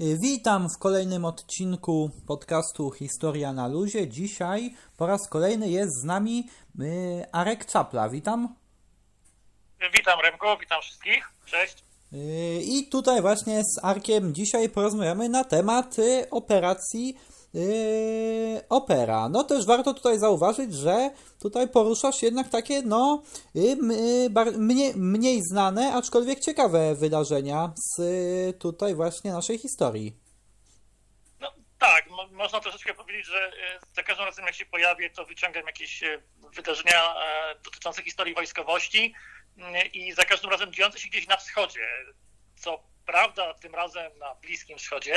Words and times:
Witam 0.00 0.68
w 0.68 0.78
kolejnym 0.78 1.24
odcinku 1.24 2.10
podcastu 2.26 2.90
Historia 2.90 3.52
na 3.52 3.68
Luzie. 3.68 4.08
Dzisiaj 4.08 4.74
po 4.96 5.06
raz 5.06 5.28
kolejny 5.28 5.68
jest 5.68 6.00
z 6.00 6.04
nami 6.04 6.48
y, 6.80 7.24
Arek 7.32 7.66
Czapla. 7.66 8.08
Witam. 8.08 8.54
Witam 9.94 10.20
Remko, 10.20 10.56
witam 10.56 10.82
wszystkich. 10.82 11.28
Cześć. 11.46 11.84
Y, 12.12 12.60
I 12.62 12.88
tutaj 12.88 13.22
właśnie 13.22 13.62
z 13.64 13.84
Arkiem 13.84 14.34
dzisiaj 14.34 14.68
porozmawiamy 14.68 15.28
na 15.28 15.44
temat 15.44 15.98
y, 15.98 16.30
operacji 16.30 17.16
Yy, 17.56 18.68
opera. 18.68 19.28
No 19.28 19.44
też 19.44 19.66
warto 19.66 19.94
tutaj 19.94 20.18
zauważyć, 20.18 20.74
że 20.74 21.10
tutaj 21.42 21.68
poruszasz 21.68 22.22
jednak 22.22 22.48
takie, 22.48 22.82
no, 22.82 23.22
yy, 23.54 23.76
mniej, 24.58 24.92
mniej 24.96 25.42
znane, 25.42 25.92
aczkolwiek 25.94 26.40
ciekawe 26.40 26.94
wydarzenia 26.94 27.72
z 27.76 27.98
yy, 27.98 28.52
tutaj 28.52 28.94
właśnie 28.94 29.32
naszej 29.32 29.58
historii. 29.58 30.16
No 31.40 31.52
tak, 31.78 32.04
można 32.30 32.60
troszeczkę 32.60 32.94
powiedzieć, 32.94 33.26
że 33.26 33.52
za 33.92 34.02
każdym 34.02 34.26
razem 34.26 34.46
jak 34.46 34.54
się 34.54 34.66
pojawię, 34.66 35.10
to 35.10 35.24
wyciągam 35.24 35.66
jakieś 35.66 36.04
wydarzenia 36.54 37.14
dotyczące 37.64 38.02
historii 38.02 38.34
wojskowości 38.34 39.14
i 39.92 40.12
za 40.12 40.24
każdym 40.24 40.50
razem 40.50 40.72
dziejące 40.72 40.98
się 40.98 41.08
gdzieś 41.08 41.26
na 41.26 41.36
wschodzie. 41.36 41.88
Co 42.56 42.82
prawda 43.06 43.54
tym 43.54 43.74
razem 43.74 44.18
na 44.18 44.34
Bliskim 44.34 44.78
Wschodzie, 44.78 45.14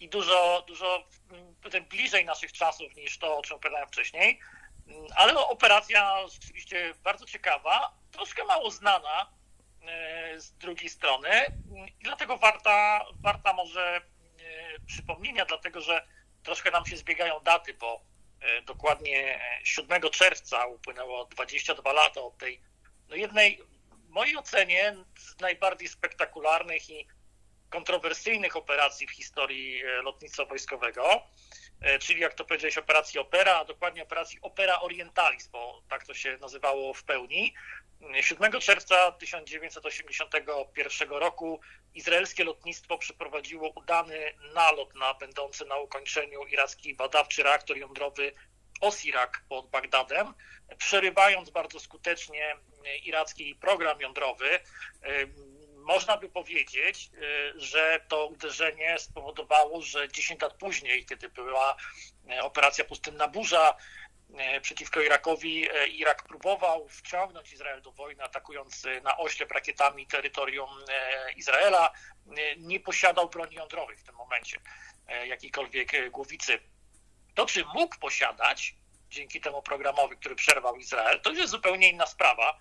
i 0.00 0.08
dużo, 0.08 0.64
dużo 0.66 1.04
mm, 1.30 1.84
bliżej 1.84 2.24
naszych 2.24 2.52
czasów 2.52 2.96
niż 2.96 3.18
to, 3.18 3.38
o 3.38 3.42
czym 3.42 3.56
opowiadałem 3.56 3.88
wcześniej. 3.88 4.40
Mm, 4.88 5.06
ale 5.16 5.38
operacja 5.38 6.28
rzeczywiście 6.28 6.94
bardzo 7.02 7.26
ciekawa, 7.26 7.94
troszkę 8.10 8.44
mało 8.44 8.70
znana 8.70 9.32
e, 9.82 10.40
z 10.40 10.52
drugiej 10.52 10.88
strony 10.88 11.28
mm, 11.28 11.88
i 11.88 12.04
dlatego 12.04 12.36
warta, 12.36 13.04
warta 13.20 13.52
może 13.52 13.96
e, 13.96 14.00
przypomnienia, 14.86 15.44
dlatego 15.44 15.80
że 15.80 16.06
troszkę 16.42 16.70
nam 16.70 16.86
się 16.86 16.96
zbiegają 16.96 17.40
daty, 17.40 17.74
bo 17.74 18.14
dokładnie 18.66 19.40
7 19.64 20.02
czerwca 20.10 20.66
upłynęło 20.66 21.24
22 21.24 21.92
lata 21.92 22.20
od 22.20 22.38
tej 22.38 22.60
no 23.08 23.16
jednej, 23.16 23.60
w 23.90 24.08
mojej 24.08 24.36
ocenie, 24.36 24.96
z 25.18 25.40
najbardziej 25.40 25.88
spektakularnych 25.88 26.90
i 26.90 27.06
kontrowersyjnych 27.70 28.56
operacji 28.56 29.06
w 29.06 29.10
historii 29.10 29.82
e, 29.84 30.02
lotnictwa 30.02 30.44
wojskowego, 30.44 31.22
e, 31.80 31.98
czyli 31.98 32.20
jak 32.20 32.34
to 32.34 32.44
powiedziałeś, 32.44 32.78
operacji 32.78 33.20
Opera, 33.20 33.56
a 33.56 33.64
dokładnie 33.64 34.02
operacji 34.02 34.38
Opera 34.42 34.80
Orientalis, 34.80 35.48
bo 35.48 35.82
tak 35.88 36.06
to 36.06 36.14
się 36.14 36.38
nazywało 36.40 36.94
w 36.94 37.04
pełni. 37.04 37.54
7 38.20 38.60
czerwca 38.60 39.12
1981 39.12 41.08
roku 41.10 41.60
izraelskie 41.94 42.44
lotnictwo 42.44 42.98
przeprowadziło 42.98 43.68
udany 43.68 44.34
nalot 44.54 44.94
na 44.94 45.14
będący 45.14 45.64
na 45.64 45.76
ukończeniu 45.76 46.44
iracki 46.44 46.94
badawczy 46.94 47.42
reaktor 47.42 47.76
jądrowy 47.76 48.32
Osirak 48.80 49.44
pod 49.48 49.70
Bagdadem, 49.70 50.34
przerywając 50.78 51.50
bardzo 51.50 51.80
skutecznie 51.80 52.56
iracki 53.04 53.54
program 53.54 54.00
jądrowy 54.00 54.60
można 55.84 56.16
by 56.16 56.28
powiedzieć, 56.28 57.10
y, 57.14 57.60
że 57.60 58.00
to 58.08 58.26
uderzenie 58.26 58.98
spowodowało, 58.98 59.82
że 59.82 60.08
10 60.08 60.42
lat 60.42 60.54
później, 60.54 61.06
kiedy 61.06 61.28
była 61.28 61.76
y, 62.32 62.42
operacja 62.42 62.84
Pustynna 62.84 63.28
Burza 63.28 63.76
y, 64.56 64.60
przeciwko 64.60 65.00
Irakowi, 65.00 65.68
Irak 65.88 66.22
próbował 66.22 66.88
wciągnąć 66.88 67.52
Izrael 67.52 67.82
do 67.82 67.92
wojny, 67.92 68.22
atakując 68.22 68.86
na 69.02 69.18
oślep 69.18 69.52
rakietami 69.52 70.06
terytorium 70.06 70.70
Izraela. 71.36 71.92
Nie 72.56 72.80
posiadał 72.80 73.28
broni 73.28 73.56
jądrowej 73.56 73.96
w 73.96 74.04
tym 74.04 74.14
momencie, 74.14 74.60
jakiejkolwiek 75.26 76.10
głowicy. 76.10 76.58
To, 77.34 77.46
czy 77.46 77.64
mógł 77.74 77.98
posiadać 77.98 78.74
dzięki 79.10 79.40
temu 79.40 79.62
programowi, 79.62 80.16
który 80.16 80.34
przerwał 80.34 80.76
Izrael, 80.76 81.20
to 81.20 81.32
jest 81.32 81.50
zupełnie 81.50 81.90
inna 81.90 82.06
sprawa. 82.06 82.58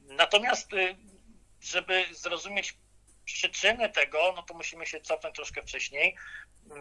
Natomiast 0.00 0.70
żeby 1.60 2.04
zrozumieć 2.10 2.74
przyczyny 3.24 3.88
tego, 3.88 4.32
no 4.36 4.42
to 4.42 4.54
musimy 4.54 4.86
się 4.86 5.00
cofnąć 5.00 5.34
troszkę 5.36 5.62
wcześniej. 5.62 6.16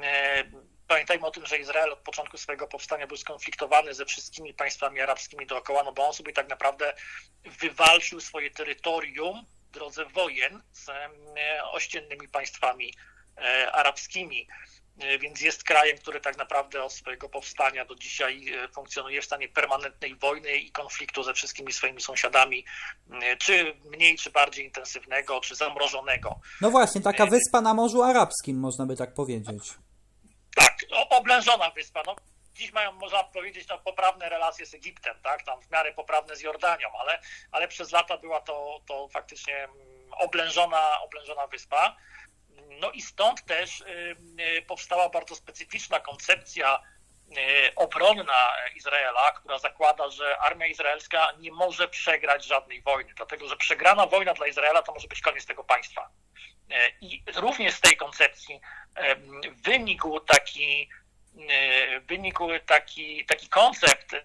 E, 0.03 0.43
pamiętajmy 0.87 1.25
o 1.25 1.31
tym, 1.31 1.45
że 1.45 1.57
Izrael 1.57 1.93
od 1.93 1.99
początku 1.99 2.37
swojego 2.37 2.67
powstania 2.67 3.07
był 3.07 3.17
skonfliktowany 3.17 3.93
ze 3.93 4.05
wszystkimi 4.05 4.53
państwami 4.53 5.01
arabskimi 5.01 5.47
dookoła, 5.47 5.83
no 5.83 5.91
bo 5.91 6.07
on 6.07 6.13
sobie 6.13 6.33
tak 6.33 6.49
naprawdę 6.49 6.93
wywalczył 7.45 8.21
swoje 8.21 8.51
terytorium 8.51 9.45
w 9.67 9.71
drodze 9.71 10.05
wojen 10.05 10.63
z 10.71 10.89
e, 10.89 11.63
ościennymi 11.63 12.27
państwami 12.27 12.93
e, 13.37 13.71
arabskimi. 13.71 14.47
E, 14.99 15.19
więc 15.19 15.41
jest 15.41 15.63
krajem, 15.63 15.97
który 15.97 16.21
tak 16.21 16.37
naprawdę 16.37 16.83
od 16.83 16.93
swojego 16.93 17.29
powstania 17.29 17.85
do 17.85 17.95
dzisiaj 17.95 18.53
e, 18.53 18.67
funkcjonuje 18.67 19.21
w 19.21 19.25
stanie 19.25 19.49
permanentnej 19.49 20.15
wojny 20.15 20.57
i 20.57 20.71
konfliktu 20.71 21.23
ze 21.23 21.33
wszystkimi 21.33 21.73
swoimi 21.73 22.01
sąsiadami, 22.01 22.65
e, 23.11 23.37
czy 23.37 23.75
mniej, 23.85 24.17
czy 24.17 24.31
bardziej 24.31 24.65
intensywnego, 24.65 25.41
czy 25.41 25.55
zamrożonego. 25.55 26.39
No 26.61 26.71
właśnie, 26.71 27.01
taka 27.01 27.25
wyspa 27.25 27.61
na 27.61 27.73
Morzu 27.73 28.03
Arabskim, 28.03 28.59
można 28.59 28.85
by 28.85 28.95
tak 28.95 29.13
powiedzieć. 29.13 29.63
Tak, 30.55 30.75
oblężona 31.09 31.71
wyspa. 31.71 32.03
No, 32.05 32.15
dziś 32.53 32.73
mają, 32.73 32.91
można 32.91 33.23
powiedzieć, 33.23 33.67
no, 33.67 33.77
poprawne 33.77 34.29
relacje 34.29 34.65
z 34.65 34.73
Egiptem, 34.73 35.15
tak, 35.23 35.43
tam 35.43 35.61
w 35.61 35.71
miarę 35.71 35.93
poprawne 35.93 36.35
z 36.35 36.41
Jordanią, 36.41 36.87
ale, 36.99 37.19
ale 37.51 37.67
przez 37.67 37.91
lata 37.91 38.17
była 38.17 38.41
to, 38.41 38.81
to 38.87 39.07
faktycznie 39.07 39.63
mm, 39.63 39.75
oblężona, 40.11 41.01
oblężona 41.01 41.47
wyspa. 41.47 41.95
No 42.79 42.91
i 42.91 43.01
stąd 43.01 43.45
też 43.45 43.81
y, 43.81 43.85
y, 44.57 44.61
powstała 44.61 45.09
bardzo 45.09 45.35
specyficzna 45.35 45.99
koncepcja 45.99 46.79
y, 47.31 47.75
obronna 47.75 48.53
Izraela, 48.75 49.31
która 49.31 49.59
zakłada, 49.59 50.09
że 50.09 50.37
armia 50.37 50.67
izraelska 50.67 51.27
nie 51.39 51.51
może 51.51 51.87
przegrać 51.87 52.45
żadnej 52.45 52.81
wojny, 52.81 53.13
dlatego 53.15 53.47
że 53.47 53.57
przegrana 53.57 54.07
wojna 54.07 54.33
dla 54.33 54.47
Izraela 54.47 54.81
to 54.81 54.93
może 54.93 55.07
być 55.07 55.21
koniec 55.21 55.45
tego 55.45 55.63
państwa. 55.63 56.09
I 57.01 57.23
również 57.35 57.73
z 57.73 57.81
tej 57.81 57.97
koncepcji 57.97 58.61
wynikł 59.65 60.19
taki, 60.19 60.89
wynikł 62.01 62.47
taki, 62.65 63.25
taki 63.25 63.49
koncept 63.49 64.15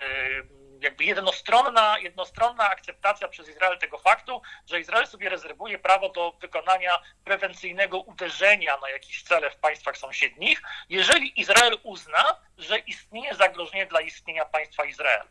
jakby 0.83 1.05
jednostronna, 1.05 1.99
jednostronna 1.99 2.71
akceptacja 2.71 3.29
przez 3.29 3.49
Izrael 3.49 3.79
tego 3.79 3.99
faktu, 3.99 4.43
że 4.67 4.81
Izrael 4.81 5.07
sobie 5.07 5.29
rezerwuje 5.29 5.79
prawo 5.79 6.09
do 6.09 6.33
wykonania 6.41 7.03
prewencyjnego 7.25 7.99
uderzenia 7.99 8.77
na 8.77 8.91
jakieś 8.91 9.23
cele 9.23 9.51
w 9.51 9.57
państwach 9.57 9.97
sąsiednich, 9.99 10.63
jeżeli 10.89 11.41
Izrael 11.41 11.79
uzna, 11.83 12.41
że 12.59 12.79
istnieje 12.79 13.35
zagrożenie 13.35 13.87
dla 13.87 14.01
istnienia 14.01 14.45
państwa 14.45 14.85
Izrael. 14.85 15.27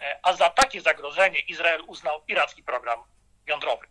E, 0.00 0.18
a 0.22 0.32
za 0.32 0.50
takie 0.50 0.80
zagrożenie 0.80 1.40
Izrael 1.40 1.82
uznał 1.86 2.22
iracki 2.28 2.62
program 2.62 2.98
jądrowy. 3.46 3.86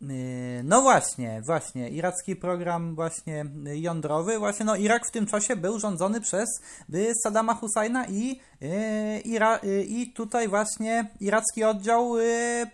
Yy, 0.00 0.62
no 0.64 0.80
właśnie, 0.80 1.40
właśnie, 1.46 1.88
iracki 1.88 2.36
program 2.36 2.94
właśnie 2.94 3.44
jądrowy, 3.74 4.38
właśnie 4.38 4.66
no 4.66 4.76
Irak 4.76 5.02
w 5.08 5.10
tym 5.10 5.26
czasie 5.26 5.56
był 5.56 5.80
rządzony 5.80 6.20
przez 6.20 6.48
y, 6.94 7.12
Saddama 7.22 7.54
Husajna 7.54 8.06
i, 8.08 8.40
y, 8.62 9.20
Ira, 9.20 9.60
y, 9.64 9.84
i 9.84 10.12
tutaj 10.12 10.48
właśnie 10.48 11.04
iracki 11.20 11.64
oddział 11.64 12.14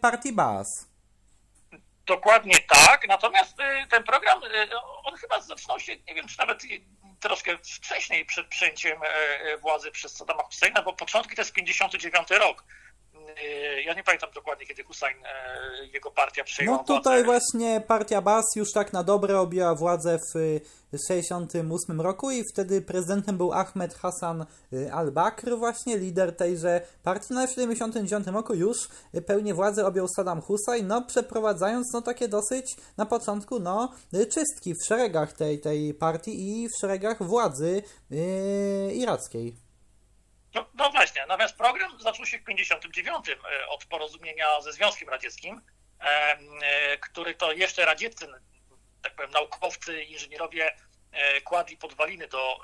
partii 0.01 0.33
Baas. 0.33 0.67
Dokładnie 2.07 2.59
tak, 2.69 3.09
natomiast 3.09 3.57
ten 3.91 4.05
program, 4.05 4.41
on 5.05 5.17
chyba 5.17 5.41
zaczynał 5.41 5.81
się, 5.81 5.97
nie 5.97 6.15
wiem, 6.15 6.29
czy 6.29 6.39
nawet 6.39 6.63
troszkę 7.21 7.59
wcześniej 7.59 8.27
przed 8.27 8.47
przyjęciem 8.47 8.99
władzy 9.63 9.91
przez 9.91 10.17
Saddama 10.17 10.43
Husajna, 10.43 10.83
bo 10.83 10.93
początki 10.93 11.37
to 11.37 11.43
jest 11.43 11.53
59 11.53 12.31
rok. 12.31 12.65
Y, 13.29 13.83
ja 13.83 13.95
nie 13.95 14.05
pamiętam 14.05 14.31
dokładnie, 14.35 14.67
kiedy 14.67 14.85
Hussein, 14.85 15.17
e, 15.25 15.87
jego 15.87 16.11
partia 16.11 16.45
przejęła 16.45 16.77
No 16.77 16.85
tutaj 16.85 17.03
władzę. 17.03 17.25
właśnie 17.25 17.83
partia 17.87 18.21
Bas 18.23 18.45
już 18.57 18.73
tak 18.73 18.93
na 18.93 19.03
dobre 19.03 19.41
objęła 19.41 19.75
władzę 19.75 20.19
w 20.19 20.33
1968 20.91 22.01
roku 22.01 22.31
i 22.31 22.43
wtedy 22.53 22.83
prezydentem 22.83 23.37
był 23.37 23.53
Ahmed 23.53 23.95
Hassan 23.95 24.47
y, 24.73 24.93
al-Bakr 24.93 25.59
właśnie, 25.59 25.99
lider 25.99 26.37
tejże 26.37 26.81
partii. 27.03 27.35
No 27.35 27.45
i 27.45 27.47
w 27.47 27.51
1979 27.51 28.27
roku 28.37 28.55
już 28.55 28.77
pełnię 29.27 29.55
władzy 29.55 29.87
objął 29.87 30.07
Saddam 30.17 30.41
Hussein, 30.41 30.87
no 30.87 31.03
przeprowadzając 31.03 31.93
no 31.93 32.03
takie 32.03 32.29
dosyć 32.29 32.77
na 32.97 33.07
początku 33.07 33.59
no 33.59 33.93
czystki 34.31 34.75
w 34.75 34.87
szeregach 34.89 35.33
tej, 35.33 35.61
tej 35.61 35.95
partii 35.95 36.63
i 36.63 36.69
w 36.69 36.73
szeregach 36.81 37.23
władzy 37.23 37.83
yy, 38.11 38.95
irackiej. 38.95 39.66
No, 40.57 40.67
no, 40.75 40.91
właśnie, 40.91 41.27
natomiast 41.29 41.57
program 41.57 42.01
zaczął 42.01 42.27
się 42.27 42.39
w 42.39 42.45
59 42.45 43.29
e, 43.29 43.69
od 43.69 43.85
porozumienia 43.85 44.61
ze 44.61 44.73
Związkiem 44.73 45.09
Radzieckim, 45.09 45.61
e, 46.01 46.99
który 46.99 47.35
to 47.35 47.53
jeszcze 47.53 47.85
radzieccy, 47.85 48.27
tak 49.03 49.15
powiem, 49.15 49.31
naukowcy, 49.31 50.03
inżynierowie 50.03 50.77
kładli 51.45 51.77
podwaliny 51.77 52.29
do 52.29 52.61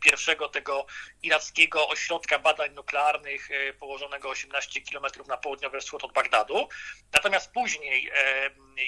pierwszego 0.00 0.48
tego 0.48 0.86
irackiego 1.22 1.88
ośrodka 1.88 2.38
badań 2.38 2.74
nuklearnych 2.74 3.48
położonego 3.78 4.28
18 4.28 4.80
km 4.80 5.04
na 5.28 5.36
południowy 5.36 5.80
wschód 5.80 6.04
od 6.04 6.12
Bagdadu. 6.12 6.68
Natomiast 7.12 7.52
później, 7.52 8.10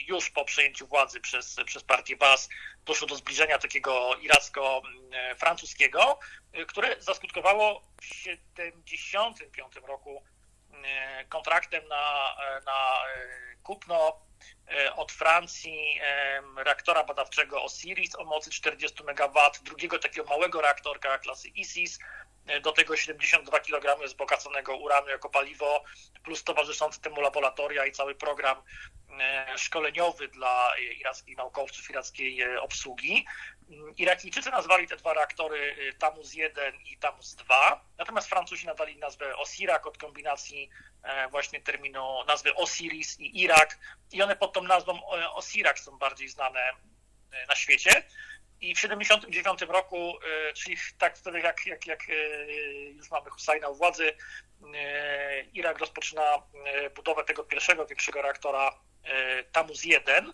już 0.08 0.30
po 0.30 0.44
przejęciu 0.44 0.86
władzy 0.86 1.20
przez, 1.20 1.56
przez 1.66 1.84
partię 1.84 2.16
Bas, 2.16 2.48
doszło 2.84 3.06
do 3.08 3.16
zbliżenia 3.16 3.58
takiego 3.58 4.16
iracko-francuskiego, 4.20 6.18
które 6.68 6.96
zaskutkowało 6.98 7.82
w 8.02 8.08
1975 8.08 9.74
roku 9.88 10.22
kontraktem 11.28 11.88
na, 11.88 12.36
na 12.66 13.02
kupno 13.62 14.22
E, 14.31 14.31
od 14.96 15.12
Francji 15.12 16.00
reaktora 16.56 17.04
badawczego 17.04 17.62
Osiris 17.62 18.14
o 18.14 18.24
mocy 18.24 18.50
40 18.50 19.02
MW, 19.02 19.40
drugiego 19.62 19.98
takiego 19.98 20.28
małego 20.28 20.60
reaktorka 20.60 21.18
klasy 21.18 21.48
ISIS, 21.48 21.98
e, 21.98 22.31
do 22.62 22.72
tego 22.72 22.96
72 22.96 23.60
kg 23.60 24.06
wzbogaconego 24.06 24.76
uranu 24.76 25.08
jako 25.08 25.28
paliwo, 25.28 25.84
plus 26.24 26.44
towarzyszące 26.44 27.00
temu 27.00 27.20
laboratoria 27.20 27.86
i 27.86 27.92
cały 27.92 28.14
program 28.14 28.62
e, 29.20 29.58
szkoleniowy 29.58 30.28
dla 30.28 30.72
irackich 30.98 31.36
naukowców, 31.36 31.90
irackiej 31.90 32.56
obsługi. 32.56 33.26
Irakijczycy 33.96 34.50
nazwali 34.50 34.88
te 34.88 34.96
dwa 34.96 35.14
reaktory 35.14 35.76
Tamuz 35.98 36.34
1 36.34 36.74
i 36.84 36.98
Tamuz 36.98 37.34
2, 37.34 37.84
natomiast 37.98 38.28
Francuzi 38.28 38.66
nadali 38.66 38.96
nazwę 38.96 39.36
Osirak 39.36 39.86
od 39.86 39.98
kombinacji 39.98 40.70
E, 41.02 41.28
właśnie 41.28 41.60
terminu 41.60 42.24
nazwy 42.28 42.54
Osiris 42.54 43.20
i 43.20 43.42
Irak 43.42 43.78
i 44.12 44.22
one 44.22 44.36
pod 44.36 44.52
tą 44.52 44.62
nazwą 44.62 44.92
e, 44.92 45.30
Osirak 45.30 45.78
są 45.78 45.98
bardziej 45.98 46.28
znane 46.28 46.60
e, 46.60 47.46
na 47.46 47.54
świecie. 47.54 48.02
I 48.62 48.74
w 48.74 48.80
1979 48.80 49.72
roku, 49.72 50.18
czyli 50.54 50.76
tak 50.98 51.18
wtedy 51.18 51.40
jak, 51.40 51.66
jak, 51.66 51.86
jak 51.86 52.02
już 52.94 53.10
mamy 53.10 53.30
Husajna 53.30 53.68
u 53.68 53.74
władzy, 53.74 54.12
Irak 55.52 55.78
rozpoczyna 55.78 56.42
budowę 56.94 57.24
tego 57.24 57.44
pierwszego 57.44 57.86
większego 57.86 58.22
reaktora 58.22 58.78
Tamuz 59.52 59.84
1, 59.84 60.32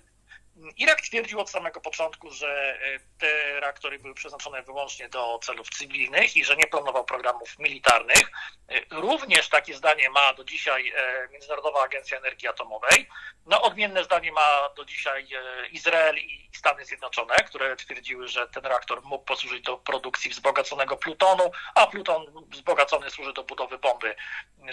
Irak 0.76 1.00
twierdził 1.00 1.40
od 1.40 1.50
samego 1.50 1.80
początku, 1.80 2.30
że 2.30 2.78
e, 2.82 3.00
te 3.18 3.60
reaktory 3.60 3.98
były 3.98 4.14
przeznaczone 4.14 4.62
wyłącznie 4.62 5.08
do 5.08 5.38
celów 5.42 5.70
cywilnych 5.70 6.36
i 6.36 6.44
że 6.44 6.56
nie 6.56 6.66
planował 6.66 7.04
programów 7.04 7.58
militarnych. 7.58 8.30
E, 8.68 8.80
również 8.90 9.48
takie 9.48 9.74
zdanie 9.74 10.10
ma 10.10 10.34
do 10.34 10.44
dzisiaj 10.44 10.92
e, 10.96 11.28
Międzynarodowa 11.30 11.82
Agencja 11.82 12.18
Energii 12.18 12.48
Atomowej. 12.48 13.08
No, 13.46 13.62
odmienne 13.62 14.04
zdanie 14.04 14.32
ma 14.32 14.68
do 14.76 14.84
dzisiaj 14.84 15.28
Izrael 15.70 16.18
i 16.18 16.50
Stany 16.56 16.84
Zjednoczone, 16.84 17.34
które 17.34 17.76
twierdziły, 17.76 18.28
że 18.28 18.48
ten 18.48 18.66
reaktor 18.66 19.02
mógł 19.04 19.24
posłużyć 19.24 19.62
do 19.62 19.78
produkcji 19.78 20.30
wzbogaconego 20.30 20.96
plutonu, 20.96 21.50
a 21.74 21.86
pluton 21.86 22.46
wzbogacony 22.48 23.10
służy 23.10 23.32
do 23.32 23.44
budowy 23.44 23.78
bomby 23.78 24.14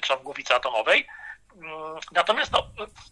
czy 0.01 0.17
głowicy 0.17 0.55
atomowej. 0.55 1.07
Natomiast 2.11 2.51
no, 2.51 2.71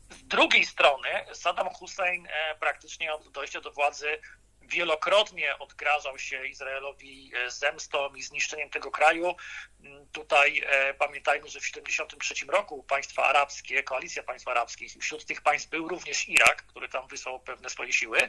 z 0.10 0.24
drugiej 0.28 0.66
strony 0.66 1.10
Saddam 1.34 1.70
Hussein 1.70 2.28
e, 2.28 2.56
praktycznie 2.60 3.14
od 3.14 3.32
dojścia 3.32 3.62
do 3.62 3.72
władzy 3.72 4.20
wielokrotnie 4.68 5.60
odgrażał 5.60 6.20
się 6.20 6.48
Izraelowi 6.48 7.32
e, 7.36 7.52
zemstą 7.52 8.16
i 8.16 8.24
zniszczeniem 8.24 8.70
tego 8.70 8.92
kraju. 8.92 9.36
Mm, 9.84 10.08
tutaj 10.12 10.64
e, 10.66 10.94
pamiętajmy, 10.94 11.50
że 11.50 11.60
w 11.60 11.64
1973 11.64 12.46
roku 12.46 12.84
państwa 12.84 13.24
arabskie, 13.24 13.84
koalicja 13.84 14.24
państw 14.24 14.48
arabskich, 14.48 14.94
wśród 15.02 15.26
tych 15.26 15.42
państw 15.42 15.70
był 15.70 15.88
również 15.88 16.30
Irak, 16.30 16.66
który 16.66 16.90
tam 16.90 17.08
wysłał 17.08 17.40
pewne 17.40 17.70
swoje 17.70 17.94
siły, 17.94 18.20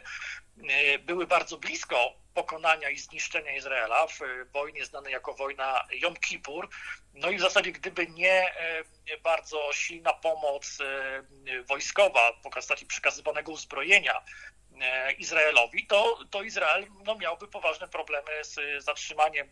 e, 0.68 0.98
były 0.98 1.26
bardzo 1.26 1.56
blisko 1.56 2.12
pokonania 2.34 2.90
i 2.90 2.98
zniszczenia 2.98 3.56
Izraela 3.56 4.06
w 4.06 4.18
wojnie 4.52 4.84
znanej 4.84 5.12
jako 5.12 5.34
wojna 5.34 5.84
Jom 5.92 6.16
Kippur. 6.16 6.68
No 7.14 7.30
i 7.30 7.36
w 7.36 7.40
zasadzie 7.40 7.72
gdyby 7.72 8.06
nie 8.06 8.54
bardzo 9.22 9.72
silna 9.72 10.12
pomoc 10.12 10.78
wojskowa 11.68 12.32
w 12.32 12.50
postaci 12.50 12.86
przekazywanego 12.86 13.52
uzbrojenia 13.52 14.22
Izraelowi, 15.18 15.86
to, 15.86 16.18
to 16.30 16.42
Izrael 16.42 16.86
no, 17.04 17.14
miałby 17.14 17.48
poważne 17.48 17.88
problemy 17.88 18.44
z 18.44 18.84
zatrzymaniem 18.84 19.48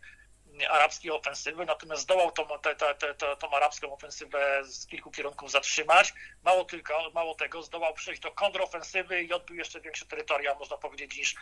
arabskiej 0.69 1.11
ofensywy, 1.11 1.65
natomiast 1.67 2.03
zdołał 2.03 2.33
tą, 2.33 2.47
te, 2.59 2.75
te, 2.75 2.95
te, 2.95 3.37
tą 3.37 3.51
arabską 3.51 3.93
ofensywę 3.93 4.63
z 4.65 4.87
kilku 4.87 5.11
kierunków 5.11 5.51
zatrzymać. 5.51 6.13
Mało, 6.43 6.65
tylko, 6.65 7.11
mało 7.15 7.35
tego, 7.35 7.63
zdołał 7.63 7.95
przejść 7.95 8.21
do 8.21 8.33
kontrofensywy 8.33 9.23
i 9.23 9.33
odbył 9.33 9.57
jeszcze 9.57 9.81
większe 9.81 10.07
terytoria, 10.07 10.55
można 10.55 10.77
powiedzieć, 10.77 11.17
niż, 11.17 11.35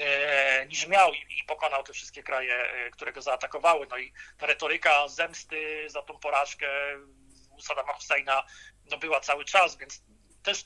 e, 0.00 0.66
niż 0.66 0.86
miał 0.86 1.12
i, 1.12 1.18
i, 1.18 1.44
pokonał 1.46 1.82
te 1.82 1.92
wszystkie 1.92 2.22
kraje, 2.22 2.54
e, 2.54 2.90
które 2.90 3.12
go 3.12 3.22
zaatakowały. 3.22 3.86
No 3.90 3.98
i 3.98 4.12
ta 4.38 4.46
retoryka 4.46 5.08
zemsty 5.08 5.84
za 5.90 6.02
tą 6.02 6.18
porażkę 6.18 6.68
Saddama 7.60 7.92
Husseina 7.92 8.42
no, 8.90 8.98
była 8.98 9.20
cały 9.20 9.44
czas, 9.44 9.76
więc 9.76 10.02
też 10.42 10.64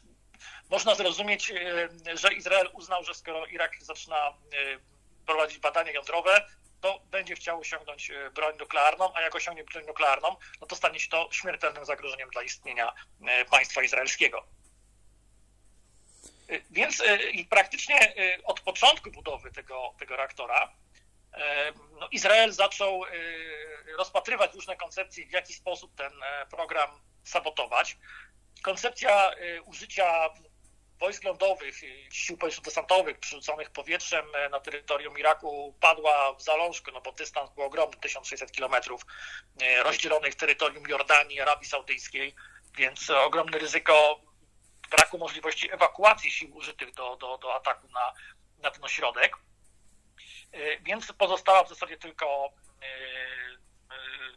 można 0.70 0.94
zrozumieć, 0.94 1.50
e, 1.50 2.16
że 2.16 2.34
Izrael 2.34 2.70
uznał, 2.72 3.04
że 3.04 3.14
skoro 3.14 3.46
Irak 3.46 3.76
zaczyna 3.80 4.28
e, 4.28 4.32
prowadzić 5.26 5.58
badania 5.58 5.92
jądrowe, 5.92 6.46
to 6.80 7.00
będzie 7.10 7.34
chciał 7.34 7.60
osiągnąć 7.60 8.10
e, 8.10 8.30
broń 8.30 8.56
nuklearną, 8.58 9.14
a 9.14 9.20
jak 9.20 9.34
osiągnie 9.34 9.64
broń 9.64 9.86
nuklearną, 9.86 10.36
no 10.60 10.66
to 10.66 10.76
stanie 10.76 11.00
się 11.00 11.08
to 11.08 11.28
śmiertelnym 11.32 11.84
zagrożeniem 11.84 12.30
dla 12.30 12.42
istnienia 12.42 12.92
państwa 13.50 13.82
izraelskiego. 13.82 14.46
Więc 16.70 17.02
praktycznie 17.50 18.14
od 18.44 18.60
początku 18.60 19.10
budowy 19.10 19.50
tego, 19.50 19.94
tego 19.98 20.16
reaktora 20.16 20.72
no, 22.00 22.08
Izrael 22.10 22.52
zaczął 22.52 23.02
rozpatrywać 23.96 24.54
różne 24.54 24.76
koncepcje, 24.76 25.26
w 25.26 25.32
jaki 25.32 25.54
sposób 25.54 25.94
ten 25.94 26.12
program 26.50 26.90
sabotować. 27.24 27.96
Koncepcja 28.62 29.30
użycia 29.64 30.30
wojsk 31.00 31.24
lądowych, 31.24 31.80
sił 32.10 32.36
powietrzno-desantowych 32.36 33.18
przerzuconych 33.18 33.70
powietrzem 33.70 34.24
e, 34.34 34.48
na 34.48 34.60
terytorium 34.60 35.18
Iraku 35.18 35.74
padła 35.80 36.34
w 36.34 36.42
zalążku, 36.42 36.90
no 36.92 37.00
bo 37.00 37.12
dystans 37.12 37.50
był 37.50 37.64
ogromny, 37.64 37.96
1600 38.00 38.52
kilometrów 38.52 39.02
e, 39.62 39.82
rozdzielonych 39.82 40.34
terytorium 40.34 40.88
Jordanii, 40.88 41.40
Arabii 41.40 41.68
Saudyjskiej, 41.68 42.34
więc 42.76 43.10
ogromne 43.10 43.58
ryzyko 43.58 44.20
braku 44.90 45.18
możliwości 45.18 45.72
ewakuacji 45.72 46.30
sił 46.30 46.56
użytych 46.56 46.94
do, 46.94 47.16
do, 47.16 47.38
do 47.38 47.54
ataku 47.54 47.88
na, 47.88 48.12
na 48.58 48.70
ten 48.70 48.84
ośrodek. 48.84 49.36
E, 50.52 50.78
więc 50.80 51.12
pozostała 51.12 51.64
w 51.64 51.68
zasadzie 51.68 51.96
tylko 51.96 52.52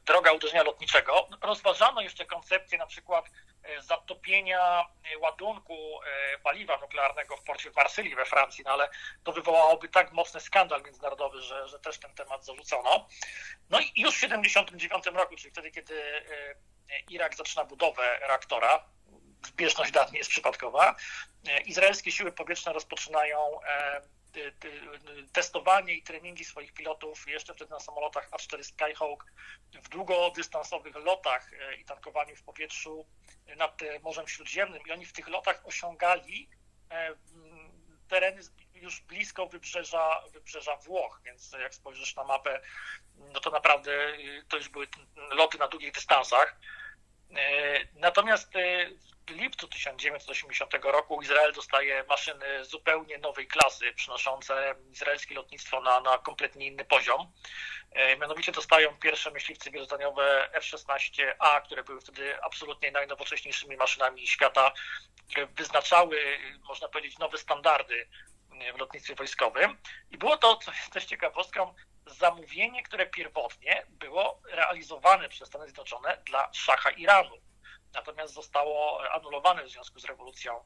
droga 0.08 0.32
uderzenia 0.32 0.64
lotniczego. 0.64 1.28
Rozważano 1.42 2.02
jeszcze 2.02 2.26
koncepcję 2.26 2.78
na 2.78 2.88
przykład 2.88 3.30
E, 3.68 3.82
zatopienia 3.82 4.86
e, 5.14 5.18
ładunku 5.18 5.74
e, 5.74 6.38
paliwa 6.38 6.78
nuklearnego 6.78 7.38
w 7.38 7.44
porcie 7.44 7.72
w 7.72 7.76
Marsylii 7.76 8.16
we 8.16 8.26
Francji, 8.26 8.64
no 8.66 8.72
ale 8.72 8.90
to 9.24 9.32
wywołałoby 9.32 9.90
tak 9.90 10.12
mocny 10.12 10.40
skandal 10.40 10.84
międzynarodowy, 10.84 11.42
że, 11.42 11.68
że 11.68 11.80
też 11.80 12.00
ten 12.00 12.14
temat 12.14 12.46
zarzucono. 12.46 13.08
No 13.70 13.80
i 13.80 13.92
już 13.96 14.18
w 14.18 14.22
1979 14.22 15.06
roku, 15.06 15.36
czyli 15.36 15.52
wtedy, 15.52 15.72
kiedy 15.72 16.26
Irak 17.10 17.36
zaczyna 17.36 17.66
budowę 17.66 18.20
reaktora, 18.20 18.84
zbieżność 19.46 19.92
dat 19.92 20.12
nie 20.12 20.18
jest 20.18 20.30
przypadkowa, 20.30 20.96
izraelskie 21.66 22.12
siły 22.12 22.32
powietrzne 22.32 22.74
rozpoczynają 22.74 23.60
testowanie 25.32 25.94
i 25.94 26.04
treningi 26.04 26.46
swoich 26.46 26.74
pilotów 26.74 27.28
jeszcze 27.28 27.54
wtedy 27.54 27.72
na 27.72 27.80
samolotach 27.80 28.30
A4 28.32 28.64
Skyhawk 28.64 29.26
w 29.74 29.90
długodystansowych 29.90 30.96
lotach 30.96 31.52
i 31.82 31.86
tankowaniu 31.86 32.36
w 32.36 32.44
powietrzu 32.44 33.06
nad 33.58 33.82
Morzem 34.04 34.28
Śródziemnym 34.28 34.82
i 34.88 34.92
oni 34.92 35.06
w 35.06 35.14
tych 35.14 35.28
lotach 35.28 35.62
osiągali 35.66 36.50
e, 36.92 37.16
tereny 38.08 38.42
już 38.74 39.02
blisko 39.02 39.48
wybrzeża, 39.48 40.24
wybrzeża 40.34 40.76
Włoch, 40.76 41.22
więc 41.26 41.52
jak 41.52 41.76
spojrzysz 41.76 42.16
na 42.16 42.24
mapę, 42.24 42.62
no 43.16 43.40
to 43.40 43.52
naprawdę 43.52 43.92
to 44.48 44.58
już 44.58 44.70
były 44.70 44.88
loty 45.32 45.58
na 45.58 45.68
długich 45.68 45.92
dystansach. 45.92 46.60
E, 47.36 47.80
natomiast 47.94 48.56
e, 48.56 48.90
w 49.28 49.32
lipcu 49.32 49.68
1980 49.68 50.74
roku 50.84 51.22
Izrael 51.22 51.54
dostaje 51.54 52.04
maszyny 52.04 52.66
zupełnie 52.66 53.18
nowej 53.18 53.48
klasy, 53.48 53.94
przynoszące 53.94 54.76
izraelskie 54.92 55.36
lotnictwo 55.36 55.82
na, 55.82 56.00
na 56.02 56.18
kompletnie 56.18 56.68
inny 56.68 56.86
poziom. 56.86 57.32
E, 57.92 58.18
mianowicie 58.18 58.52
dostają 58.52 58.98
pierwsze 58.98 59.32
myśliwce 59.32 59.72
wielozadaniowe 59.72 60.54
F-16A, 60.54 61.62
które 61.62 61.84
były 61.84 62.02
wtedy 62.02 62.44
absolutnie 62.44 62.92
najnowocześniejszymi 62.92 63.78
maszynami 63.78 64.28
świata, 64.28 64.72
które 65.30 65.46
wyznaczały, 65.48 66.18
można 66.68 66.88
powiedzieć, 66.88 67.18
nowe 67.18 67.38
standardy 67.38 68.08
w 68.76 68.80
lotnictwie 68.80 69.16
wojskowym. 69.16 69.78
I 70.12 70.18
było 70.18 70.38
to, 70.38 70.56
co 70.56 70.72
jest 70.72 70.94
też 70.94 71.06
ciekawostką, 71.06 71.74
zamówienie, 72.08 72.84
które 72.84 73.06
pierwotnie 73.06 73.86
było 73.90 74.42
realizowane 74.52 75.30
przez 75.30 75.48
Stany 75.48 75.66
Zjednoczone 75.66 76.18
dla 76.26 76.50
szacha 76.54 76.92
Iranu. 76.92 77.38
natomiast 77.94 78.34
zostało 78.34 79.12
anulowane 79.12 79.64
w 79.64 79.70
związku 79.70 80.00
z 80.00 80.06
rewolucją 80.06 80.66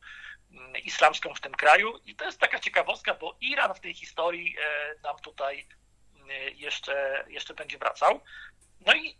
mm, 0.51 0.77
islamską 0.77 1.33
w 1.33 1.41
tym 1.41 1.51
kraju. 1.51 1.97
I 2.05 2.15
to 2.15 2.25
jest 2.25 2.39
taka 2.39 2.59
ciekawostka, 2.59 3.13
bo 3.13 3.37
Iran 3.41 3.73
w 3.73 3.79
tej 3.79 3.93
historii 3.93 4.55
nam 5.03 5.19
tutaj 5.19 5.67
jeszcze, 6.55 7.25
jeszcze 7.27 7.53
będzie 7.53 7.77
wracał. 7.77 8.21
No 8.79 8.93
i 8.93 9.17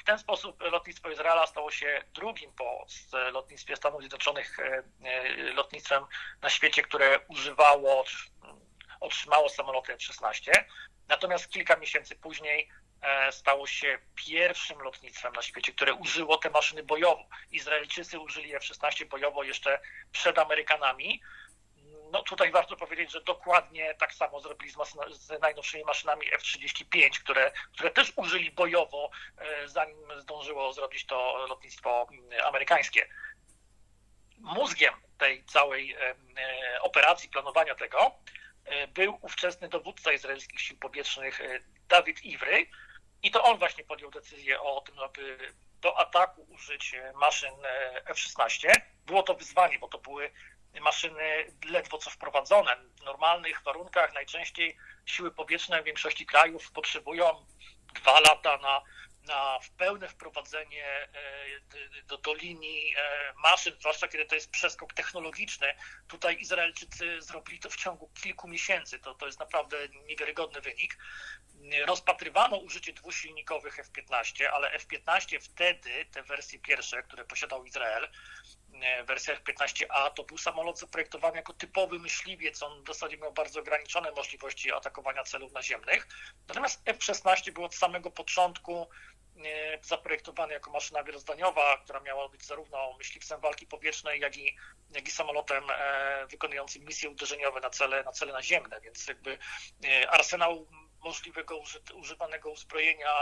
w 0.00 0.04
ten 0.04 0.18
sposób 0.18 0.62
lotnictwo 0.62 1.10
Izraela 1.10 1.46
stało 1.46 1.70
się 1.70 2.04
drugim 2.14 2.52
po 2.52 2.86
lotnictwie 3.32 3.76
Stanów 3.76 4.00
Zjednoczonych 4.00 4.56
lotnictwem 5.54 6.04
na 6.42 6.50
świecie, 6.50 6.82
które 6.82 7.20
używało, 7.28 8.04
otrzymało 9.00 9.48
samoloty 9.48 9.92
F-16. 9.92 10.64
Natomiast 11.08 11.48
kilka 11.50 11.76
miesięcy 11.76 12.16
później 12.16 12.68
e, 13.02 13.32
stało 13.32 13.66
się 13.66 13.98
pierwszym 14.14 14.78
lotnictwem 14.78 15.32
na 15.32 15.42
świecie, 15.42 15.72
które 15.72 15.94
użyło 15.94 16.36
te 16.38 16.50
maszyny 16.50 16.82
bojowo. 16.82 17.26
Izraelczycy 17.50 18.18
użyli 18.18 18.54
F-16 18.54 19.04
bojowo 19.04 19.42
jeszcze 19.42 19.80
przed 20.12 20.38
Amerykanami. 20.38 21.22
No 22.12 22.22
tutaj 22.22 22.50
warto 22.50 22.76
powiedzieć, 22.76 23.12
że 23.12 23.20
dokładnie 23.20 23.94
tak 23.94 24.14
samo 24.14 24.40
zrobili 24.40 24.72
z, 24.72 24.76
z 25.10 25.40
najnowszymi 25.40 25.84
maszynami 25.84 26.34
F-35, 26.34 27.10
które, 27.20 27.52
które 27.72 27.90
też 27.90 28.12
użyli 28.16 28.50
bojowo, 28.50 29.10
e, 29.38 29.68
zanim 29.68 30.20
zdążyło 30.20 30.72
zrobić 30.72 31.06
to 31.06 31.46
lotnictwo 31.48 32.06
mm, 32.10 32.44
amerykańskie. 32.44 33.08
Mózgiem 34.38 34.94
tej 35.18 35.44
całej 35.44 35.92
e, 35.92 36.14
operacji, 36.82 37.28
planowania 37.28 37.74
tego 37.74 38.14
był 38.88 39.18
ówczesny 39.22 39.68
dowódca 39.68 40.12
izraelskich 40.12 40.60
sił 40.60 40.78
powietrznych 40.78 41.40
e, 41.40 41.60
Dawid 41.88 42.24
Iwry 42.24 42.66
i 43.22 43.30
to 43.30 43.44
on 43.44 43.58
właśnie 43.58 43.84
podjął 43.84 44.10
decyzję 44.10 44.60
o 44.60 44.80
tym, 44.80 44.98
aby 44.98 45.52
do 45.80 45.98
ataku 45.98 46.46
użyć 46.50 46.94
e, 46.94 47.12
maszyn 47.12 47.54
F-16. 48.06 48.68
Było 49.06 49.22
to 49.22 49.34
wyzwanie, 49.34 49.78
bo 49.78 49.88
to 49.88 49.98
były 49.98 50.30
maszyny 50.80 51.52
ledwo 51.64 51.98
co 51.98 52.10
wprowadzone. 52.10 52.76
W 53.00 53.04
normalnych 53.04 53.62
warunkach 53.62 54.14
najczęściej 54.14 54.76
siły 55.06 55.30
powietrzne 55.30 55.82
w 55.82 55.84
większości 55.84 56.26
krajów 56.26 56.72
potrzebują 56.72 57.46
dwa 57.94 58.20
lata 58.20 58.58
na 58.58 58.82
na 59.28 59.58
pełne 59.76 60.08
wprowadzenie 60.08 60.84
e, 60.84 61.08
do, 62.06 62.18
do 62.18 62.34
linii 62.34 62.94
e, 62.96 63.32
maszyn, 63.36 63.74
zwłaszcza 63.80 64.08
kiedy 64.08 64.24
to 64.24 64.34
jest 64.34 64.50
przeskok 64.50 64.94
technologiczny. 64.94 65.74
Tutaj 66.08 66.40
Izraelczycy 66.40 67.22
zrobili 67.22 67.58
to 67.58 67.70
w 67.70 67.76
ciągu 67.76 68.10
kilku 68.22 68.48
miesięcy. 68.48 68.98
To, 68.98 69.14
to 69.14 69.26
jest 69.26 69.40
naprawdę 69.40 69.76
niewiarygodny 70.06 70.60
wynik. 70.60 70.98
Rozpatrywano 71.86 72.56
użycie 72.56 72.92
dwusilnikowych 72.92 73.78
F-15, 73.78 74.44
ale 74.44 74.72
F-15 74.72 75.40
wtedy, 75.40 76.06
te 76.12 76.22
wersje 76.22 76.58
pierwsze, 76.58 77.02
które 77.02 77.24
posiadał 77.24 77.64
Izrael, 77.64 78.08
e, 78.82 79.04
wersja 79.04 79.34
F-15A, 79.34 80.10
to 80.10 80.24
był 80.24 80.38
samolot 80.38 80.78
zaprojektowany 80.78 81.36
jako 81.36 81.52
typowy 81.52 81.98
myśliwiec. 81.98 82.62
On 82.62 82.84
w 82.84 82.86
zasadzie 82.86 83.18
miał 83.18 83.32
bardzo 83.32 83.60
ograniczone 83.60 84.12
możliwości 84.12 84.72
atakowania 84.72 85.24
celów 85.24 85.52
naziemnych. 85.52 86.08
Natomiast 86.48 86.82
F-16 86.84 87.52
był 87.52 87.64
od 87.64 87.74
samego 87.74 88.10
początku 88.10 88.88
zaprojektowany 89.82 90.52
jako 90.52 90.70
maszyna 90.70 91.02
wielozdaniowa, 91.02 91.78
która 91.78 92.00
miała 92.00 92.28
być 92.28 92.44
zarówno 92.44 92.92
myśliwcem 92.98 93.40
walki 93.40 93.66
powietrznej, 93.66 94.20
jak 94.20 94.36
i, 94.36 94.56
jak 94.90 95.08
i 95.08 95.10
samolotem 95.10 95.64
e, 95.70 96.26
wykonującym 96.26 96.84
misje 96.84 97.10
uderzeniowe 97.10 97.60
na 97.60 97.70
cele, 97.70 98.04
na 98.04 98.12
cele 98.12 98.32
naziemne, 98.32 98.80
więc 98.80 99.06
jakby 99.06 99.38
e, 99.84 100.10
arsenał 100.10 100.66
możliwego 101.00 101.62
używanego 101.94 102.50
uzbrojenia 102.50 103.12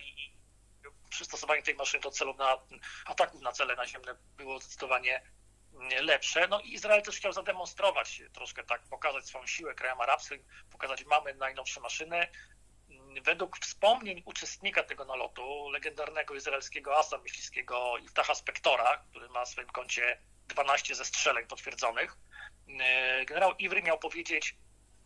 i 0.00 0.34
przystosowanie 1.10 1.62
tej 1.62 1.74
maszyny 1.74 2.00
do 2.00 2.10
celów 2.10 2.38
na 2.38 2.58
ataków 3.06 3.40
na 3.40 3.52
cele 3.52 3.76
naziemne 3.76 4.14
było 4.36 4.60
zdecydowanie 4.60 5.22
lepsze. 6.00 6.48
No 6.48 6.60
i 6.60 6.72
Izrael 6.72 7.02
też 7.02 7.16
chciał 7.16 7.32
zademonstrować, 7.32 8.22
troszkę 8.32 8.64
tak 8.64 8.82
pokazać 8.82 9.26
swoją 9.26 9.46
siłę. 9.46 9.74
Krajom 9.74 10.00
arabskim, 10.00 10.44
pokazać, 10.70 11.04
mamy 11.04 11.34
najnowsze 11.34 11.80
maszyny, 11.80 12.26
według 13.20 13.58
wspomnień 13.58 14.22
uczestnika 14.24 14.82
tego 14.82 15.04
nalotu, 15.04 15.70
legendarnego 15.70 16.34
izraelskiego 16.34 16.98
asa 16.98 17.18
myśliwskiego 17.18 17.98
Iftaha 17.98 18.34
Spektora, 18.34 19.04
który 19.10 19.28
ma 19.28 19.44
w 19.44 19.48
swoim 19.48 19.68
koncie 19.68 20.18
12 20.48 20.94
zestrzeleń 20.94 21.46
potwierdzonych, 21.46 22.16
e, 22.80 23.24
generał 23.24 23.54
Iwry 23.56 23.82
miał 23.82 23.98
powiedzieć, 23.98 24.56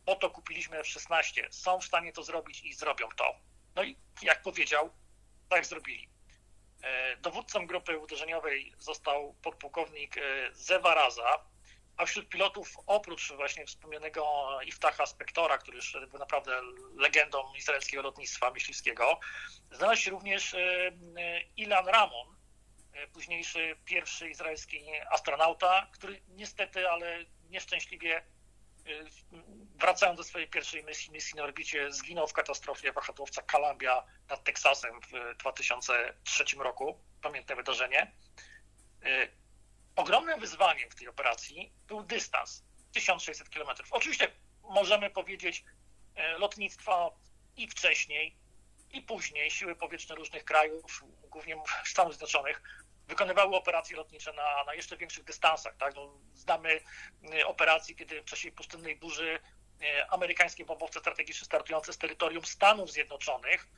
oto 0.07 0.31
kupiliśmy 0.31 0.79
F-16, 0.79 1.47
są 1.51 1.81
w 1.81 1.85
stanie 1.85 2.13
to 2.13 2.23
zrobić 2.23 2.65
i 2.65 2.75
zrobią 2.75 3.09
to. 3.17 3.35
No 3.75 3.83
i 3.83 3.97
jak 4.23 4.43
powiedział, 4.43 4.91
tak 5.49 5.67
zrobili. 5.67 6.09
E, 6.83 7.17
dowódcą 7.17 7.67
grupy 7.67 7.99
uderzeniowej 7.99 8.73
został 8.79 9.35
podpułkownik 9.43 10.17
e, 10.19 10.21
Zewa 10.53 10.95
Raza, 10.95 11.39
a 11.99 12.07
wśród 12.07 12.29
pilotów, 12.29 12.77
oprócz 12.87 13.33
właśnie 13.33 13.67
wspomnianego 13.67 14.49
Iftaha 14.67 15.07
Spektora, 15.07 15.59
który 15.59 15.77
już 15.77 15.97
był 16.11 16.19
naprawdę 16.19 16.61
legendą 16.97 17.55
izraelskiego 17.55 18.03
lotnictwa 18.03 18.51
myśliwskiego, 18.51 19.21
znalazł 19.71 20.03
się 20.03 20.11
również 20.11 20.55
e, 20.55 20.59
e, 20.59 21.41
Ilan 21.57 21.87
Ramon, 21.87 22.37
e, 22.93 23.07
późniejszy 23.07 23.77
pierwszy 23.85 24.31
izraelski 24.31 24.85
astronauta, 25.11 25.87
który 25.93 26.21
niestety, 26.29 26.91
ale 26.91 27.25
nieszczęśliwie 27.51 28.25
wracając 29.75 30.17
do 30.17 30.25
swojej 30.25 30.49
pierwszej 30.49 30.85
misji, 30.85 31.13
misji 31.13 31.37
na 31.37 31.45
orbicie, 31.45 31.93
zginął 31.93 32.27
w 32.27 32.33
katastrofie 32.33 32.93
wahadłowca 32.93 33.43
Columbia 33.43 34.05
nad 34.29 34.45
Teksasem 34.45 35.01
w 35.01 35.37
2003 35.39 36.45
roku. 36.59 36.99
Pamiętne 37.23 37.57
wydarzenie. 37.57 38.13
Ogromnym 39.99 40.41
wyzwaniem 40.41 40.91
w 40.91 40.95
tej 40.95 41.09
operacji 41.09 41.73
był 41.87 42.03
dystans 42.03 42.65
1600 42.93 43.49
km. 43.49 43.69
Oczywiście 43.91 44.29
możemy 44.63 45.11
powiedzieć 45.11 45.65
e, 46.15 46.39
lotnictwa 46.39 47.11
i 47.57 47.69
wcześniej, 47.69 48.37
i 48.91 49.03
później 49.03 49.51
siły 49.51 49.77
powietrzne 49.77 50.15
różnych 50.15 50.45
krajów, 50.45 51.05
głównie 51.31 51.57
Stanów 51.93 52.13
Zjednoczonych, 52.13 52.63
wykonywały 53.09 53.57
operacje 53.57 53.97
lotnicze 53.97 54.33
na, 54.33 54.65
na 54.65 54.75
jeszcze 54.75 54.97
większych 54.97 55.25
dystansach. 55.25 55.77
Tak? 55.77 55.95
No, 55.95 56.15
znamy 56.35 56.81
e, 57.33 57.47
operacje, 57.47 57.95
kiedy 57.95 58.23
w 58.23 58.25
czasie 58.25 58.53
pustynnej 58.53 58.97
burzy 58.97 59.39
e, 59.83 60.11
amerykańskie 60.11 60.65
bombowce 60.65 61.01
strategiczne 61.01 61.45
startujące 61.45 61.93
z 61.93 61.99
terytorium 61.99 62.45
Stanów 62.45 62.93
Zjednoczonych 62.93 63.69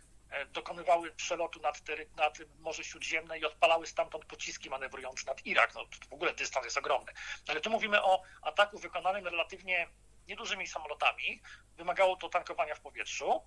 dokonywały 0.53 1.13
przelotu 1.13 1.61
nad, 1.61 1.83
nad 2.17 2.39
Morze 2.59 2.85
Śródziemne 2.85 3.39
i 3.39 3.45
odpalały 3.45 3.87
stamtąd 3.87 4.25
pociski 4.25 4.71
manewrujące 4.71 5.25
nad 5.27 5.47
Irak. 5.47 5.75
No, 5.75 5.85
w 6.11 6.13
ogóle 6.13 6.35
dystans 6.35 6.65
jest 6.65 6.79
ogromny. 6.79 7.13
Ale 7.49 7.61
tu 7.61 7.71
mówimy 7.71 8.03
o 8.03 8.23
ataku 8.43 8.79
wykonanym 8.79 9.25
relatywnie 9.25 9.89
niedużymi 10.29 10.67
samolotami. 10.67 11.43
Wymagało 11.77 12.17
to 12.17 12.29
tankowania 12.29 12.75
w 12.75 12.81
powietrzu 12.81 13.43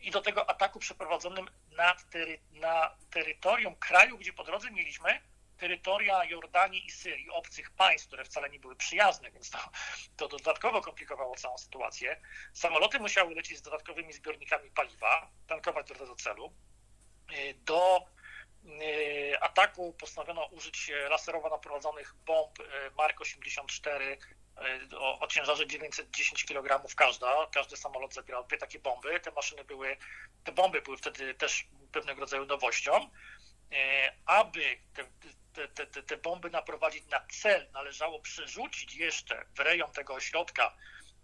i 0.00 0.10
do 0.10 0.20
tego 0.20 0.50
ataku 0.50 0.78
przeprowadzonym 0.78 1.46
nad 1.76 2.10
tery, 2.10 2.40
na 2.50 2.96
terytorium 3.10 3.76
kraju, 3.76 4.18
gdzie 4.18 4.32
po 4.32 4.44
drodze 4.44 4.70
mieliśmy 4.70 5.20
terytoria 5.60 6.24
Jordanii 6.24 6.86
i 6.86 6.90
Syrii, 6.90 7.30
obcych 7.30 7.70
państw, 7.70 8.06
które 8.06 8.24
wcale 8.24 8.50
nie 8.50 8.58
były 8.60 8.76
przyjazne, 8.76 9.30
więc 9.30 9.50
to, 9.50 9.58
to 10.16 10.28
dodatkowo 10.28 10.80
komplikowało 10.80 11.34
całą 11.36 11.58
sytuację. 11.58 12.20
Samoloty 12.52 12.98
musiały 12.98 13.34
lecieć 13.34 13.58
z 13.58 13.62
dodatkowymi 13.62 14.12
zbiornikami 14.12 14.70
paliwa, 14.70 15.30
tankować 15.46 15.88
do 15.88 15.94
tego 15.94 16.16
celu. 16.16 16.52
Y, 17.32 17.54
do 17.54 18.06
y, 18.64 19.40
ataku 19.40 19.92
postanowiono 19.92 20.44
użyć 20.44 20.90
laserowo 21.10 21.48
naprowadzonych 21.48 22.14
bomb 22.26 22.60
y, 22.60 22.64
Mark 22.96 23.20
84 23.20 24.18
o, 24.96 25.20
o 25.20 25.26
ciężarze 25.26 25.66
910 25.66 26.44
kg 26.44 26.94
każda. 26.96 27.46
Każdy 27.52 27.76
samolot 27.76 28.14
zabierał 28.14 28.44
dwie 28.44 28.58
takie 28.58 28.78
bomby. 28.78 29.20
Te 29.20 29.30
maszyny 29.30 29.64
były, 29.64 29.96
te 30.44 30.52
bomby 30.52 30.82
były 30.82 30.96
wtedy 30.96 31.34
też 31.34 31.66
pewnego 31.92 32.20
rodzaju 32.20 32.46
nowością. 32.46 33.10
Aby 34.26 34.78
te, 35.52 35.68
te, 35.68 35.86
te, 35.86 36.02
te 36.02 36.16
bomby 36.16 36.50
naprowadzić 36.50 37.06
na 37.06 37.20
cel, 37.30 37.66
należało 37.72 38.20
przerzucić 38.20 38.94
jeszcze 38.94 39.44
w 39.54 39.60
rejon 39.60 39.92
tego 39.92 40.14
ośrodka 40.14 40.76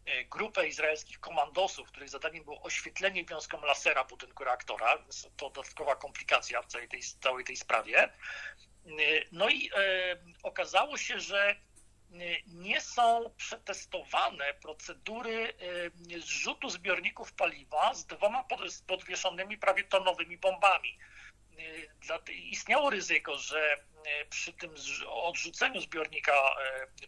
e, 0.07 0.25
grupę 0.25 0.69
izraelskich 0.69 1.21
komandosów, 1.21 1.89
których 1.89 2.09
zadaniem 2.09 2.45
było 2.45 2.63
oświetlenie 2.63 3.25
wiązką 3.25 3.61
lasera 3.61 4.05
budynku 4.05 4.45
reaktora. 4.45 4.99
To 5.37 5.51
dodatkowa 5.51 5.97
komplikacja 5.97 6.63
w 6.63 6.67
całej 6.67 6.89
tej, 6.89 7.03
całej 7.03 7.45
tej 7.45 7.57
sprawie. 7.57 8.03
E, 8.03 8.11
no 9.33 9.49
i 9.49 9.71
e, 9.77 10.17
okazało 10.43 10.97
się, 10.99 11.21
że 11.21 11.51
e, 11.51 11.57
nie 12.47 12.81
są 12.81 13.31
przetestowane 13.37 14.55
procedury 14.55 15.55
zrzutu 16.19 16.71
zbiorników 16.71 17.33
paliwa 17.33 17.95
z 17.95 18.07
dwoma 18.07 18.45
podwieszonymi 18.87 19.59
prawie 19.59 19.85
tonowymi 19.85 20.39
bombami 20.39 20.99
istniało 22.29 22.91
ryzyko, 22.91 23.39
że 23.39 23.77
przy 24.31 24.53
tym 24.53 24.75
odrzuceniu 25.07 25.81
zbiornika 25.81 26.57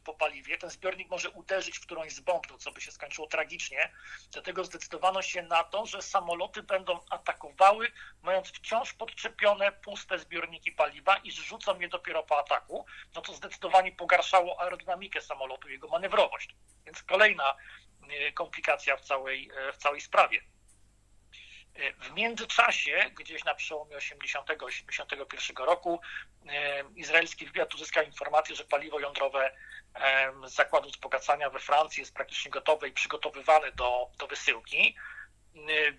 po 0.04 0.14
paliwie 0.14 0.58
ten 0.58 0.70
zbiornik 0.70 1.10
może 1.10 1.30
uderzyć 1.30 1.78
w 1.78 1.82
którąś 1.82 2.12
z 2.12 2.20
bomb, 2.20 2.46
co 2.58 2.72
by 2.72 2.80
się 2.80 2.92
skończyło 2.92 3.26
tragicznie. 3.26 3.92
Dlatego 4.32 4.64
zdecydowano 4.64 5.22
się 5.22 5.42
na 5.42 5.64
to, 5.64 5.86
że 5.86 6.02
samoloty 6.02 6.62
będą 6.62 7.00
atakowały, 7.10 7.92
mając 8.22 8.48
wciąż 8.48 8.92
podczepione 8.92 9.72
puste 9.72 10.18
zbiorniki 10.18 10.72
paliwa 10.72 11.16
i 11.16 11.30
zrzucą 11.30 11.80
je 11.80 11.88
dopiero 11.88 12.22
po 12.22 12.38
ataku. 12.38 12.86
No 13.14 13.20
to 13.20 13.34
zdecydowanie 13.34 13.92
pogarszało 13.92 14.60
aerodynamikę 14.60 15.20
samolotu, 15.20 15.68
jego 15.68 15.88
manewrowość. 15.88 16.54
Więc 16.86 17.02
kolejna 17.02 17.56
komplikacja 18.34 18.96
w 18.96 19.00
całej, 19.00 19.50
w 19.72 19.76
całej 19.76 20.00
sprawie. 20.00 20.40
W 22.00 22.12
międzyczasie, 22.12 23.10
gdzieś 23.14 23.44
na 23.44 23.54
przełomie 23.54 23.96
80-81 23.96 25.64
roku, 25.64 26.00
izraelski 26.96 27.46
wywiad 27.46 27.74
uzyskał 27.74 28.04
informację, 28.04 28.56
że 28.56 28.64
paliwo 28.64 29.00
jądrowe 29.00 29.50
z 30.46 30.54
zakładu 30.54 30.88
wzbogacania 30.88 31.50
we 31.50 31.58
Francji 31.58 32.00
jest 32.00 32.14
praktycznie 32.14 32.50
gotowe 32.50 32.88
i 32.88 32.92
przygotowywane 32.92 33.72
do, 33.72 34.10
do 34.18 34.26
wysyłki, 34.26 34.96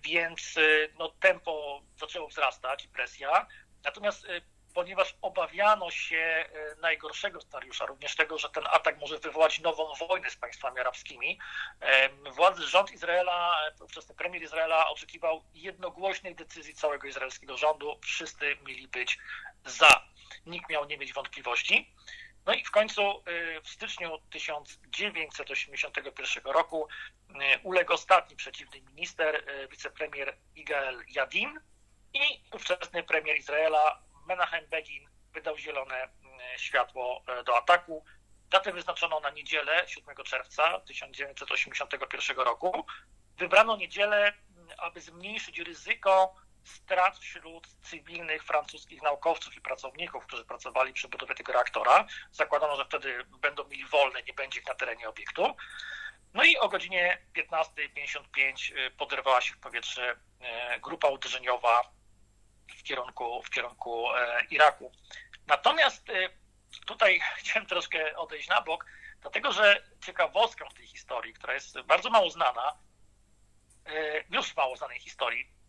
więc 0.03 0.55
no, 0.99 1.09
tempo 1.09 1.81
zaczęło 1.99 2.27
wzrastać, 2.27 2.87
presja. 2.87 3.47
Natomiast 3.83 4.27
ponieważ 4.79 5.15
obawiano 5.21 5.91
się 5.91 6.17
e, 6.17 6.45
najgorszego 6.81 7.41
scenariusza, 7.41 7.85
również 7.85 8.15
tego, 8.15 8.37
że 8.37 8.49
ten 8.49 8.63
atak 8.67 8.99
może 8.99 9.19
wywołać 9.19 9.59
nową 9.59 9.93
wojnę 10.07 10.29
z 10.29 10.35
państwami 10.35 10.79
arabskimi. 10.79 11.39
Władzy, 12.31 12.67
rząd 12.67 12.91
Izraela, 12.91 13.55
ówczesny 13.81 14.15
premier 14.15 14.43
Izraela 14.43 14.89
oczekiwał 14.89 15.43
jednogłośnej 15.53 16.35
decyzji 16.35 16.73
całego 16.73 17.07
izraelskiego 17.07 17.57
rządu. 17.57 17.99
Wszyscy 18.03 18.57
mieli 18.67 18.87
być 18.87 19.19
za. 19.65 20.05
Nikt 20.45 20.69
miał 20.69 20.85
nie 20.85 20.97
mieć 20.97 21.13
wątpliwości. 21.13 21.93
No 22.45 22.53
i 22.53 22.65
w 22.65 22.71
końcu 22.71 23.01
e, 23.01 23.21
w 23.61 23.69
styczniu 23.69 24.19
1981 24.31 26.43
roku 26.43 26.87
e, 26.87 26.89
uległ 27.63 27.93
ostatni 27.93 28.35
przeciwny 28.35 28.81
minister, 28.81 29.43
wicepremier 29.71 30.37
Igael 30.55 31.03
Yadin 31.07 31.59
i 32.13 32.43
ówczesny 32.53 33.03
premier 33.03 33.37
Izraela 33.37 34.08
Menachem 34.29 34.67
Begin 34.67 35.09
wydał 35.33 35.57
zielone 35.57 36.03
mm, 36.03 36.39
światło 36.57 37.23
e, 37.27 37.43
do 37.43 37.57
ataku. 37.57 38.05
Datę 38.49 38.73
wyznaczono 38.73 39.19
na 39.19 39.29
niedzielę 39.29 39.83
7 39.87 40.15
czerwca 40.25 40.79
1981 40.79 42.37
roku. 42.37 42.85
Wybrano 43.37 43.77
niedzielę, 43.77 44.17
mm, 44.17 44.67
aby 44.77 45.01
zmniejszyć 45.01 45.59
ryzyko 45.59 46.35
strat 46.63 47.17
wśród 47.17 47.67
cywilnych 47.81 48.43
francuskich 48.43 49.01
naukowców 49.01 49.55
i 49.57 49.61
pracowników, 49.61 50.25
którzy 50.25 50.45
pracowali 50.45 50.93
przy 50.93 51.07
budowie 51.07 51.35
tego 51.35 51.53
reaktora. 51.53 52.07
Zakładano, 52.31 52.75
że 52.75 52.85
wtedy 52.85 53.25
będą 53.41 53.67
mieli 53.67 53.85
wolne, 53.85 54.23
nie 54.23 54.33
będzie 54.33 54.59
ich 54.59 54.67
na 54.67 54.75
terenie 54.75 55.09
obiektu. 55.09 55.55
No 56.33 56.43
i 56.43 56.57
o 56.57 56.69
godzinie 56.69 57.17
15.55 57.37 58.77
e, 58.77 58.91
podrywała 58.91 59.41
się 59.41 59.53
w 59.53 59.59
powietrze 59.59 60.19
e, 60.39 60.79
grupa 60.79 61.07
uderzeniowa 61.07 61.98
w 62.77 62.83
kierunku, 62.83 63.43
w 63.43 63.49
kierunku 63.49 64.15
e, 64.15 64.45
Iraku. 64.49 64.91
Natomiast 65.47 66.09
e, 66.09 66.29
tutaj 66.85 67.19
chciałem 67.39 67.65
troszkę 67.65 68.17
odejść 68.17 68.49
na 68.49 68.61
bok, 68.61 68.85
dlatego 69.21 69.51
że 69.51 69.83
ciekawostką 70.05 70.69
w 70.69 70.73
tej 70.73 70.87
historii, 70.87 71.33
która 71.33 71.53
jest 71.53 71.81
bardzo 71.81 72.09
mało 72.09 72.29
znana, 72.29 72.77
e, 73.85 74.23
już 74.29 74.55
mało 74.55 74.77
znanej 74.77 74.99
historii, 74.99 75.59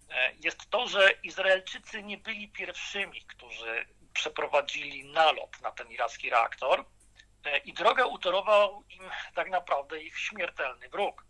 jest 0.41 0.71
to, 0.71 0.89
że 0.89 1.11
Izraelczycy 1.23 2.03
nie 2.03 2.19
byli 2.19 2.49
pierwszymi, 2.49 3.23
którzy 3.27 3.87
przeprowadzili 4.13 5.05
nalot 5.05 5.61
na 5.61 5.71
ten 5.71 5.91
iracki 5.91 6.31
reaktor 6.31 6.85
i 7.65 7.73
drogę 7.73 8.07
utorował 8.07 8.85
im 8.91 9.11
tak 9.35 9.51
naprawdę 9.51 10.03
ich 10.03 10.19
śmiertelny 10.19 10.89
wróg. 10.89 11.25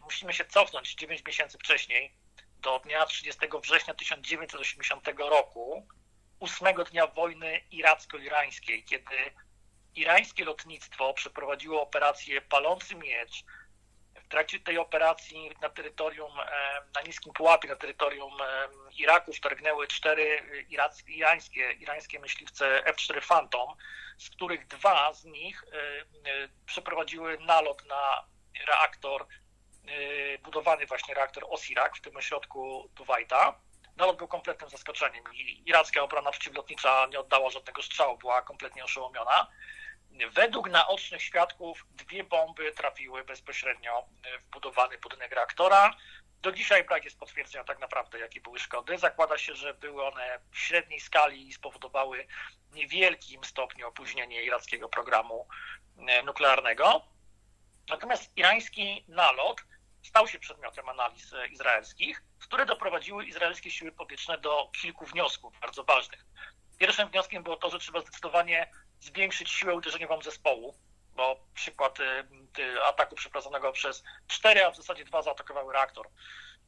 Musimy 0.00 0.32
się 0.32 0.44
cofnąć 0.44 0.94
9 0.94 1.24
miesięcy 1.26 1.58
wcześniej, 1.58 2.14
do 2.62 2.78
dnia 2.78 3.06
30 3.06 3.40
września 3.62 3.94
1980 3.94 5.08
roku, 5.18 5.86
ósmego 6.38 6.84
dnia 6.84 7.06
wojny 7.06 7.60
iracko-irańskiej, 7.70 8.84
kiedy 8.84 9.16
irańskie 9.94 10.44
lotnictwo 10.44 11.14
przeprowadziło 11.14 11.82
operację 11.82 12.40
Palący 12.40 12.94
Miecz. 12.94 13.44
W 14.14 14.28
trakcie 14.28 14.60
tej 14.60 14.78
operacji 14.78 15.50
na 15.60 15.68
terytorium, 15.68 16.32
na 16.94 17.02
niskim 17.06 17.32
pułapie, 17.32 17.68
na 17.68 17.76
terytorium 17.76 18.32
Iraku 18.96 19.32
wtargnęły 19.32 19.88
cztery 19.88 20.42
irańskie, 21.08 21.72
irańskie 21.72 22.20
myśliwce 22.20 22.84
F-4 22.86 23.20
Phantom, 23.28 23.68
z 24.18 24.30
których 24.30 24.66
dwa 24.66 25.12
z 25.12 25.24
nich 25.24 25.64
przeprowadziły 26.66 27.38
nalot 27.38 27.84
na 27.84 28.24
reaktor 28.66 29.26
budowany 30.42 30.86
właśnie 30.86 31.14
reaktor 31.14 31.44
Osirak 31.48 31.96
w 31.96 32.00
tym 32.00 32.16
ośrodku 32.16 32.90
Duwajta. 32.94 33.60
Nalot 33.96 34.16
był 34.16 34.28
kompletnym 34.28 34.70
zaskoczeniem 34.70 35.24
iracka 35.66 36.02
obrona 36.02 36.30
przeciwlotnicza 36.30 37.06
nie 37.10 37.20
oddała 37.20 37.50
żadnego 37.50 37.82
strzału, 37.82 38.18
była 38.18 38.42
kompletnie 38.42 38.84
oszołomiona. 38.84 39.46
Według 40.30 40.70
naocznych 40.70 41.22
świadków 41.22 41.86
dwie 41.90 42.24
bomby 42.24 42.72
trafiły 42.72 43.24
bezpośrednio 43.24 44.04
w 44.42 44.50
budowany 44.50 44.98
budynek 44.98 45.32
reaktora. 45.32 45.94
Do 46.42 46.52
dzisiaj 46.52 46.84
brak 46.84 47.04
jest 47.04 47.18
potwierdzenia 47.18 47.64
tak 47.64 47.78
naprawdę, 47.78 48.18
jakie 48.18 48.40
były 48.40 48.58
szkody. 48.58 48.98
Zakłada 48.98 49.38
się, 49.38 49.54
że 49.54 49.74
były 49.74 50.06
one 50.06 50.38
w 50.50 50.58
średniej 50.58 51.00
skali 51.00 51.48
i 51.48 51.52
spowodowały 51.52 52.26
niewielkim 52.72 53.44
stopniu 53.44 53.88
opóźnienie 53.88 54.44
irackiego 54.44 54.88
programu 54.88 55.48
e, 56.08 56.22
nuklearnego. 56.22 57.02
Natomiast 57.88 58.36
irański 58.36 59.04
nalot 59.08 59.62
stał 60.02 60.28
się 60.28 60.38
przedmiotem 60.38 60.88
analiz 60.88 61.32
e, 61.32 61.46
izraelskich, 61.46 62.22
które 62.38 62.66
doprowadziły 62.66 63.24
izraelskie 63.24 63.70
siły 63.70 63.92
powietrzne 63.92 64.38
do 64.38 64.70
kilku 64.80 65.06
wniosków 65.06 65.60
bardzo 65.60 65.84
ważnych. 65.84 66.24
Pierwszym 66.78 67.08
wnioskiem 67.08 67.42
było 67.42 67.56
to, 67.56 67.70
że 67.70 67.78
trzeba 67.78 68.00
zdecydowanie 68.00 68.70
zwiększyć 69.00 69.50
siłę 69.50 69.74
uderzeniową 69.74 70.22
zespołu, 70.22 70.74
bo 71.16 71.46
przykład 71.54 72.00
e, 72.00 72.24
ataku 72.86 73.14
przeprowadzonego 73.14 73.72
przez 73.72 74.04
cztery, 74.28 74.64
a 74.64 74.70
w 74.70 74.76
zasadzie 74.76 75.04
dwa 75.04 75.22
zaatakowały 75.22 75.72
reaktor. 75.72 76.08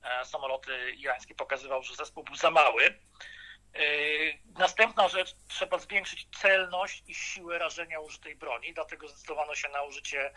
E, 0.03 0.25
samoloty 0.25 0.91
irańskie 0.91 1.35
pokazywał, 1.35 1.83
że 1.83 1.95
zespół 1.95 2.25
był 2.25 2.37
za 2.37 2.51
mały. 2.51 2.99
Następna 4.59 5.09
rzecz, 5.09 5.35
trzeba 5.49 5.79
zwiększyć 5.79 6.29
celność 6.41 7.03
i 7.07 7.15
siłę 7.15 7.59
rażenia 7.59 8.01
użytej 8.01 8.37
broni, 8.37 8.75
dlatego 8.75 9.09
zdecydowano 9.09 9.55
się 9.55 9.69
na 9.69 9.83
użycie 9.83 10.31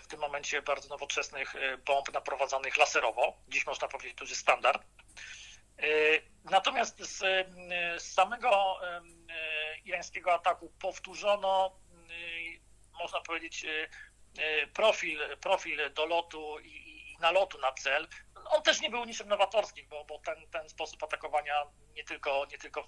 w 0.00 0.06
tym 0.06 0.20
momencie 0.20 0.62
bardzo 0.62 0.88
nowoczesnych 0.88 1.56
e, 1.56 1.78
bomb 1.78 2.12
naprowadzanych 2.12 2.76
laserowo. 2.76 3.36
Dziś 3.48 3.66
można 3.66 3.88
powiedzieć, 3.88 4.16
to 4.16 4.24
jest 4.24 4.40
standard. 4.40 4.82
E, 5.78 5.86
natomiast 6.44 6.98
z, 6.98 7.18
z 8.02 8.12
samego 8.14 8.78
e, 8.82 9.00
irańskiego 9.84 10.34
ataku 10.34 10.72
powtórzono, 10.80 11.78
można 12.98 13.20
powiedzieć, 13.20 13.66
profil, 14.74 15.20
profil 15.40 15.94
dolotu 15.94 16.58
i, 16.58 17.12
i 17.12 17.16
nalotu 17.20 17.58
na 17.58 17.72
cel. 17.72 18.08
On 18.44 18.62
też 18.62 18.80
nie 18.80 18.90
był 18.90 19.04
niczym 19.04 19.28
nowatorskim, 19.28 19.88
bo, 19.88 20.04
bo 20.04 20.18
ten, 20.18 20.50
ten 20.50 20.68
sposób 20.68 21.02
atakowania 21.02 21.66
nie 21.94 22.04
tylko, 22.04 22.46
nie 22.50 22.58
tylko 22.58 22.86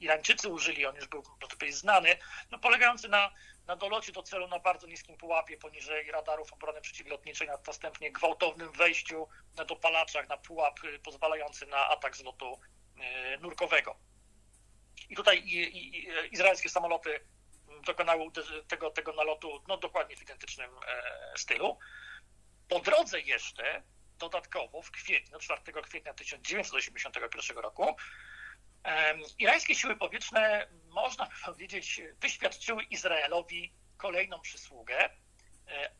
Irańczycy 0.00 0.48
użyli, 0.48 0.86
on 0.86 0.96
już 0.96 1.06
był 1.06 1.22
znany, 1.70 2.16
no, 2.50 2.58
polegający 2.58 3.08
na 3.08 3.30
na 3.66 3.76
dolocie 3.76 4.12
do 4.12 4.22
celu 4.22 4.48
na 4.48 4.58
bardzo 4.58 4.86
niskim 4.86 5.16
pułapie 5.16 5.56
poniżej 5.56 6.10
radarów 6.10 6.52
obrony 6.52 6.80
przeciwlotniczej, 6.80 7.48
następnie 7.66 8.12
gwałtownym 8.12 8.72
wejściu 8.72 9.28
na 9.56 9.64
dopalaczach 9.64 10.28
na 10.28 10.36
pułap 10.36 10.84
y, 10.84 10.98
pozwalający 10.98 11.66
na 11.66 11.88
atak 11.88 12.16
z 12.16 12.22
lotu 12.22 12.60
y, 13.36 13.40
nurkowego. 13.40 13.96
I 15.08 15.16
tutaj 15.16 15.44
izraelskie 16.30 16.68
samoloty 16.68 17.20
dokonały 17.86 18.30
tego, 18.68 18.90
tego 18.90 19.12
nalotu 19.12 19.62
no, 19.68 19.76
dokładnie 19.76 20.16
w 20.16 20.22
identycznym 20.22 20.70
e, 20.70 21.38
stylu. 21.38 21.78
Po 22.68 22.80
drodze 22.80 23.20
jeszcze 23.20 23.82
dodatkowo 24.18 24.82
w 24.82 24.90
kwietniu, 24.90 25.38
4 25.38 25.82
kwietnia 25.82 26.14
1981 26.14 27.58
roku, 27.58 27.96
Irańskie 29.38 29.74
siły 29.74 29.96
powietrzne, 29.96 30.66
można 30.88 31.28
powiedzieć, 31.44 32.00
wyświadczyły 32.20 32.82
Izraelowi 32.82 33.72
kolejną 33.96 34.40
przysługę, 34.40 35.04
e, 35.04 35.10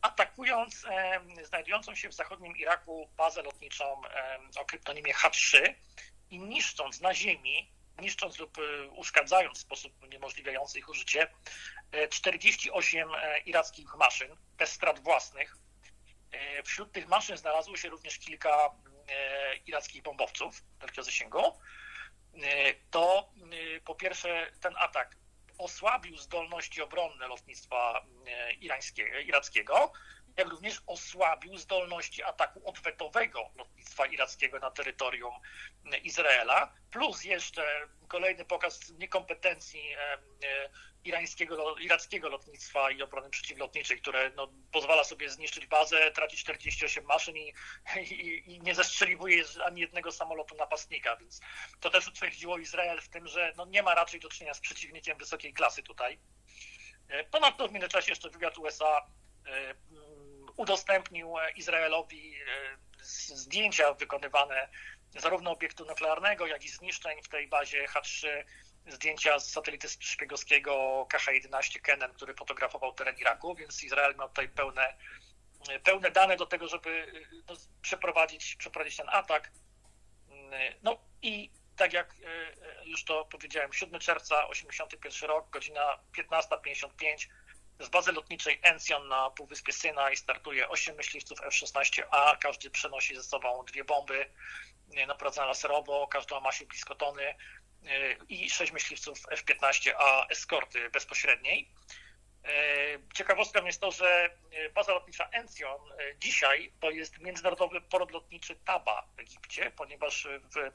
atakując 0.01 0.85
znajdującą 1.43 1.95
się 1.95 2.09
w 2.09 2.13
zachodnim 2.13 2.57
Iraku 2.57 3.09
bazę 3.17 3.41
lotniczą 3.41 4.01
o 4.55 4.65
kryptonimie 4.65 5.13
H3 5.13 5.73
i 6.29 6.39
niszcząc 6.39 7.01
na 7.01 7.13
ziemi, 7.13 7.71
niszcząc 7.99 8.39
lub 8.39 8.57
e, 8.57 8.87
uszkadzając 8.87 9.57
w 9.57 9.61
sposób 9.61 10.03
uniemożliwiający 10.03 10.79
ich 10.79 10.89
użycie 10.89 11.27
48 12.09 13.09
e, 13.15 13.39
irackich 13.39 13.95
maszyn 13.95 14.35
bez 14.57 14.71
strat 14.71 14.99
własnych. 14.99 15.57
Wśród 16.65 16.91
tych 16.91 17.07
maszyn 17.07 17.37
znalazło 17.37 17.77
się 17.77 17.89
również 17.89 18.19
kilka 18.19 18.69
irackich 19.65 20.03
bombowców 20.03 20.63
wielkiego 20.81 21.03
zasięgu. 21.03 21.59
To 22.91 23.29
po 23.85 23.95
pierwsze 23.95 24.51
ten 24.61 24.73
atak 24.77 25.15
osłabił 25.57 26.17
zdolności 26.17 26.81
obronne 26.81 27.27
lotnictwa 27.27 28.05
irańskiego, 28.59 29.19
irackiego, 29.19 29.91
jak 30.37 30.47
również 30.47 30.81
osłabił 30.87 31.57
zdolności 31.57 32.23
ataku 32.23 32.69
odwetowego 32.69 33.49
lotnictwa 33.55 34.05
irackiego 34.05 34.59
na 34.59 34.71
terytorium 34.71 35.33
Izraela, 36.03 36.73
plus 36.91 37.23
jeszcze 37.23 37.87
kolejny 38.07 38.45
pokaz 38.45 38.89
niekompetencji 38.89 39.93
e, 39.93 40.13
e, 40.13 40.69
irańskiego, 41.03 41.75
irackiego 41.77 42.29
lotnictwa 42.29 42.91
i 42.91 43.01
obrony 43.01 43.29
przeciwlotniczej, 43.29 44.01
które 44.01 44.31
no, 44.35 44.47
pozwala 44.71 45.03
sobie 45.03 45.29
zniszczyć 45.29 45.65
bazę, 45.65 46.11
tracić 46.11 46.39
48 46.39 47.05
maszyn 47.05 47.37
i, 47.37 47.53
i, 48.11 48.51
i, 48.53 48.61
nie 48.61 48.75
zestrzeliwuje 48.75 49.43
ani 49.65 49.81
jednego 49.81 50.11
samolotu 50.11 50.55
napastnika, 50.55 51.15
więc 51.17 51.41
to 51.79 51.89
też 51.89 52.07
utwierdziło 52.07 52.57
Izrael 52.57 53.01
w 53.01 53.09
tym, 53.09 53.27
że 53.27 53.53
no, 53.57 53.65
nie 53.65 53.83
ma 53.83 53.95
raczej 53.95 54.19
do 54.19 54.29
czynienia 54.29 54.53
z 54.53 54.59
przeciwnikiem 54.59 55.17
wysokiej 55.17 55.53
klasy 55.53 55.83
tutaj. 55.83 56.19
E, 57.07 57.23
ponadto 57.23 57.67
w 57.67 57.71
międzyczasie 57.71 58.11
jeszcze 58.11 58.29
wywiad 58.29 58.57
USA 58.57 59.05
udostępnił 60.57 61.35
Izraelowi 61.55 62.35
zdjęcia 63.01 63.93
wykonywane 63.93 64.69
zarówno 65.15 65.51
obiektu 65.51 65.85
nuklearnego, 65.85 66.47
jak 66.47 66.65
i 66.65 66.69
zniszczeń 66.69 67.23
w 67.23 67.27
tej 67.29 67.47
bazie 67.47 67.85
H3, 67.85 68.27
zdjęcia 68.87 69.39
z 69.39 69.51
satelity 69.51 69.87
szpiegowskiego 69.89 71.05
KH-11 71.13 71.81
Kennen, 71.81 72.13
który 72.13 72.33
fotografował 72.33 72.93
teren 72.93 73.17
Iraku, 73.17 73.55
więc 73.55 73.83
Izrael 73.83 74.15
ma 74.15 74.27
tutaj 74.27 74.49
pełne, 74.49 74.97
pełne 75.83 76.11
dane 76.11 76.37
do 76.37 76.45
tego, 76.45 76.67
żeby 76.67 77.11
no, 77.49 77.55
przeprowadzić, 77.81 78.55
przeprowadzić 78.55 78.97
ten 78.97 79.09
atak. 79.09 79.51
No 80.83 80.97
i 81.21 81.51
tak 81.75 81.93
jak 81.93 82.15
już 82.85 83.03
to 83.03 83.25
powiedziałem, 83.25 83.73
7 83.73 83.99
czerwca 83.99 84.47
81 84.47 85.29
rok, 85.29 85.49
godzina 85.49 85.99
15.55 86.17 87.27
z 87.79 87.89
bazy 87.89 88.11
lotniczej 88.11 88.59
Encjon 88.63 89.07
na 89.07 89.29
Półwyspie 89.29 89.73
Synaj 89.73 90.17
startuje 90.17 90.69
8 90.69 90.95
myśliwców 90.95 91.41
F-16A, 91.41 92.37
każdy 92.37 92.69
przenosi 92.69 93.15
ze 93.15 93.23
sobą 93.23 93.65
dwie 93.65 93.83
bomby 93.83 94.29
naprowadzone 95.07 95.47
laserowo, 95.47 96.07
każda 96.07 96.39
ma 96.39 96.51
się 96.51 96.65
blisko 96.65 96.95
tony 96.95 97.35
i 98.29 98.49
6 98.49 98.71
myśliwców 98.71 99.19
F-15A 99.31 100.25
eskorty 100.29 100.89
bezpośredniej. 100.89 101.71
Ciekawostką 103.13 103.65
jest 103.65 103.81
to, 103.81 103.91
że 103.91 104.29
baza 104.73 104.93
lotnicza 104.93 105.29
Encjon 105.31 105.81
dzisiaj 106.17 106.73
to 106.79 106.89
jest 106.89 107.19
międzynarodowy 107.19 107.81
port 107.81 108.11
lotniczy 108.11 108.55
Taba 108.55 109.07
w 109.15 109.19
Egipcie, 109.19 109.71
ponieważ 109.71 110.27
w, 110.43 110.71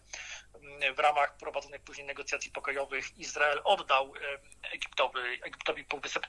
w 0.96 0.98
ramach 0.98 1.37
prowadzonych 1.37 1.83
później 1.83 2.07
negocjacji 2.07 2.53
pokojowych 2.53 3.18
Izrael 3.18 3.61
oddał 3.64 4.12
Egiptowi, 4.72 5.20
Egiptowi 5.42 5.85
Półwysep 5.85 6.27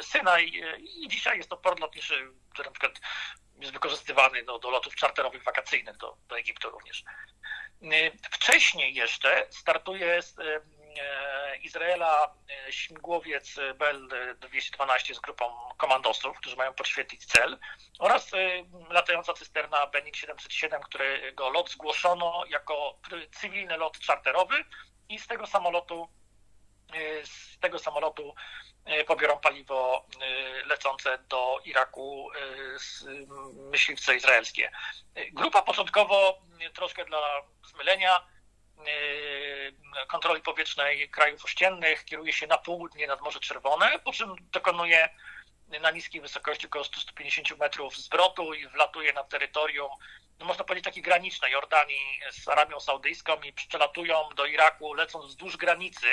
Synaj 0.00 0.52
i 0.78 1.08
dzisiaj 1.08 1.36
jest 1.36 1.50
to 1.50 1.56
port 1.56 1.80
lotniczy, 1.80 2.32
który 2.50 2.68
na 2.68 2.72
przykład 2.72 3.00
jest 3.60 3.72
wykorzystywany 3.72 4.44
do, 4.44 4.58
do 4.58 4.70
lotów 4.70 4.96
czarterowych, 4.96 5.44
wakacyjnych 5.44 5.96
do, 5.96 6.16
do 6.28 6.38
Egiptu 6.38 6.70
również. 6.70 7.04
Wcześniej 8.30 8.94
jeszcze 8.94 9.46
startuje 9.50 10.22
z 10.22 10.36
Izraela 11.62 12.34
śmigłowiec 12.70 13.54
Bell-212 13.74 15.14
z 15.14 15.20
grupą 15.20 15.44
komandosów, 15.76 16.36
którzy 16.38 16.56
mają 16.56 16.74
podświetlić 16.74 17.26
cel 17.26 17.58
oraz 17.98 18.30
latająca 18.90 19.34
cysterna 19.34 19.86
Benik 19.86 20.16
707, 20.16 20.82
którego 20.82 21.50
lot 21.50 21.70
zgłoszono 21.70 22.44
jako 22.48 22.98
cywilny 23.32 23.76
lot 23.76 23.98
czarterowy 23.98 24.64
i 25.08 25.18
z 25.18 25.26
tego 25.26 25.46
samolotu 25.46 26.08
z 27.24 27.58
tego 27.58 27.78
samolotu 27.78 28.34
pobiorą 29.06 29.38
paliwo 29.38 30.06
lecące 30.66 31.18
do 31.18 31.60
Iraku 31.64 32.30
myśliwce 33.70 34.16
izraelskie. 34.16 34.70
Grupa 35.32 35.62
początkowo, 35.62 36.38
troszkę 36.74 37.04
dla 37.04 37.42
zmylenia, 37.66 38.26
kontroli 40.08 40.40
powietrznej 40.40 41.10
krajów 41.10 41.44
ościennych 41.44 42.04
kieruje 42.04 42.32
się 42.32 42.46
na 42.46 42.58
południe 42.58 43.06
nad 43.06 43.20
Morze 43.20 43.40
Czerwone, 43.40 43.98
po 43.98 44.12
czym 44.12 44.36
dokonuje 44.52 45.08
na 45.80 45.90
niskiej 45.90 46.20
wysokości 46.20 46.66
około 46.66 46.84
150 46.84 47.58
metrów 47.58 47.96
zwrotu 47.96 48.54
i 48.54 48.68
wlatuje 48.68 49.12
na 49.12 49.24
terytorium, 49.24 49.90
no 50.38 50.46
można 50.46 50.64
powiedzieć, 50.64 50.84
takie 50.84 51.02
graniczne 51.02 51.50
Jordanii 51.50 52.20
z 52.30 52.48
Arabią 52.48 52.80
Saudyjską 52.80 53.42
i 53.42 53.52
przelatują 53.52 54.28
do 54.36 54.46
Iraku, 54.46 54.94
lecąc 54.94 55.24
wzdłuż 55.26 55.56
granicy 55.56 56.06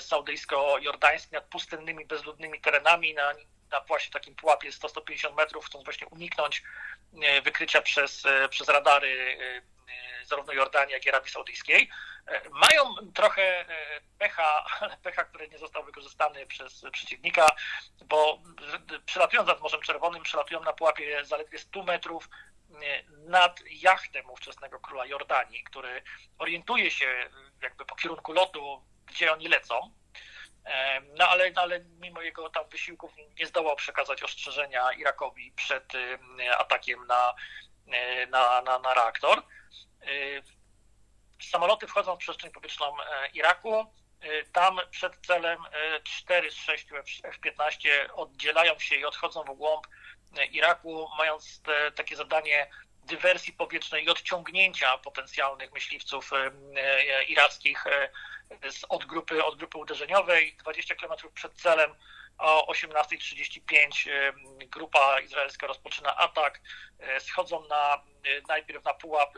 saudyjsko-jordańskiej 0.00 1.32
nad 1.32 1.44
pustynnymi, 1.44 2.06
bezludnymi 2.06 2.60
terenami 2.60 3.14
na, 3.14 3.32
na 3.70 3.80
właśnie 3.80 4.12
takim 4.12 4.34
pułapie 4.34 4.70
100-150 4.70 5.34
metrów, 5.34 5.66
chcąc 5.66 5.84
właśnie 5.84 6.06
uniknąć 6.06 6.62
wykrycia 7.44 7.82
przez, 7.82 8.22
przez 8.50 8.68
radary 8.68 9.38
zarówno 10.24 10.52
Jordanii, 10.52 10.92
jak 10.92 11.06
i 11.06 11.08
Arabii 11.08 11.30
Saudyjskiej. 11.30 11.90
Mają 12.50 13.12
trochę 13.14 13.64
pecha, 14.18 14.64
pecha, 15.04 15.24
który 15.24 15.48
nie 15.48 15.58
został 15.58 15.84
wykorzystany 15.84 16.46
przez 16.46 16.84
przeciwnika, 16.92 17.50
bo 18.04 18.38
przelatując 19.06 19.48
nad 19.48 19.60
Morzem 19.60 19.80
Czerwonym, 19.80 20.22
przelatują 20.22 20.60
na 20.60 20.72
pułapie 20.72 21.24
zaledwie 21.24 21.58
100 21.58 21.82
metrów 21.82 22.28
nad 23.26 23.60
jachtem 23.70 24.30
ówczesnego 24.30 24.80
króla 24.80 25.06
Jordanii, 25.06 25.64
który 25.64 26.02
orientuje 26.38 26.90
się 26.90 27.30
jakby 27.62 27.84
po 27.84 27.94
kierunku 27.94 28.32
lotu, 28.32 28.84
gdzie 29.06 29.32
oni 29.32 29.48
lecą. 29.48 29.90
No 31.18 31.28
ale, 31.28 31.50
no, 31.50 31.62
ale 31.62 31.80
mimo 31.80 32.22
jego 32.22 32.50
tam 32.50 32.68
wysiłków 32.68 33.12
nie 33.38 33.46
zdołał 33.46 33.76
przekazać 33.76 34.22
ostrzeżenia 34.22 34.92
Irakowi 34.92 35.52
przed 35.56 35.92
atakiem 36.58 37.06
na, 37.06 37.34
na, 38.30 38.62
na, 38.62 38.78
na 38.78 38.94
reaktor. 38.94 39.42
Samoloty 41.42 41.86
wchodzą 41.86 42.16
w 42.16 42.18
przestrzeń 42.18 42.50
powietrzną 42.50 42.96
Iraku. 43.34 43.86
Tam 44.52 44.80
przed 44.90 45.26
celem 45.26 45.58
4 46.04 46.50
z 46.50 46.54
6 46.54 46.86
F-15 47.24 47.88
oddzielają 48.14 48.78
się 48.78 48.96
i 48.96 49.04
odchodzą 49.04 49.42
w 49.42 49.56
głąb 49.56 49.86
Iraku, 50.50 51.08
mając 51.18 51.62
te, 51.62 51.92
takie 51.92 52.16
zadanie 52.16 52.70
dywersji 53.04 53.52
powietrznej 53.52 54.04
i 54.04 54.08
odciągnięcia 54.08 54.98
potencjalnych 54.98 55.72
myśliwców 55.72 56.30
irackich 57.28 57.84
od 58.88 59.04
grupy, 59.04 59.44
od 59.44 59.56
grupy 59.56 59.78
uderzeniowej. 59.78 60.56
20 60.56 60.94
km 60.94 61.12
przed 61.34 61.54
celem 61.54 61.94
o 62.38 62.72
18.35 62.72 64.08
grupa 64.68 65.20
izraelska 65.20 65.66
rozpoczyna 65.66 66.16
atak. 66.16 66.60
Schodzą 67.18 67.66
na, 67.68 68.02
najpierw 68.48 68.84
na 68.84 68.94
pułap, 68.94 69.30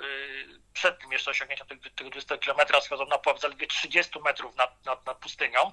przed 0.73 0.99
tym 0.99 1.13
jeszcze 1.13 1.31
osiągnięciem 1.31 1.67
tych, 1.67 1.95
tych 1.95 2.11
20 2.11 2.39
km, 2.39 2.83
schodzą 2.83 3.07
na 3.07 3.19
pułap 3.19 3.41
zaledwie 3.41 3.67
30 3.67 4.21
metrów 4.21 4.57
nad, 4.57 4.85
nad, 4.85 5.07
nad 5.07 5.19
pustynią. 5.19 5.73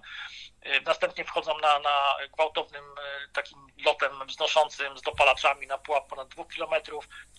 Następnie 0.85 1.25
wchodzą 1.25 1.57
na, 1.57 1.79
na 1.79 2.15
gwałtownym 2.33 2.83
takim 3.33 3.67
lotem 3.85 4.27
wznoszącym 4.27 4.97
z 4.97 5.01
dopalaczami 5.01 5.67
na 5.67 5.77
pułap 5.77 6.07
ponad 6.07 6.27
2 6.27 6.43
km 6.45 6.83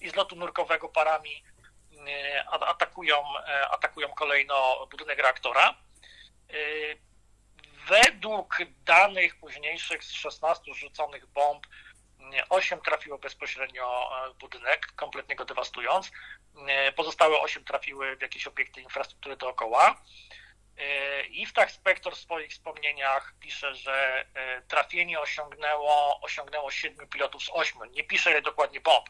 i 0.01 0.11
z 0.11 0.15
lotu 0.15 0.37
nurkowego 0.37 0.89
parami 0.89 1.45
atakują, 2.51 3.17
atakują 3.71 4.09
kolejno 4.09 4.87
budynek 4.91 5.19
reaktora. 5.19 5.75
Według 7.89 8.59
danych 8.85 9.37
późniejszych 9.37 10.05
z 10.05 10.13
16 10.13 10.75
rzuconych 10.75 11.27
bomb, 11.27 11.67
8 12.49 12.81
trafiło 12.81 13.19
bezpośrednio 13.19 14.11
w 14.35 14.39
budynek, 14.39 14.87
kompletnie 14.97 15.37
go 15.37 15.45
dewastując. 15.45 16.11
Pozostałe 16.97 17.41
8 17.41 17.65
trafiły 17.65 18.17
w 18.17 18.23
jakieś 18.23 18.47
obiekty 18.47 18.81
infrastruktury 18.81 19.37
dookoła. 19.37 20.03
I 21.31 21.47
w 21.47 21.53
tak 21.53 21.71
Spektor 21.71 22.17
w 22.17 22.19
swoich 22.19 22.51
wspomnieniach 22.51 23.35
pisze, 23.41 23.75
że 23.75 24.27
trafienie 24.69 25.21
osiągnęło, 25.21 26.21
osiągnęło 26.21 26.71
7 26.71 27.09
pilotów 27.09 27.43
z 27.43 27.51
8. 27.53 27.93
Nie 27.93 28.05
pisze 28.05 28.43
dokładnie 28.43 28.81
bomb, 28.81 29.07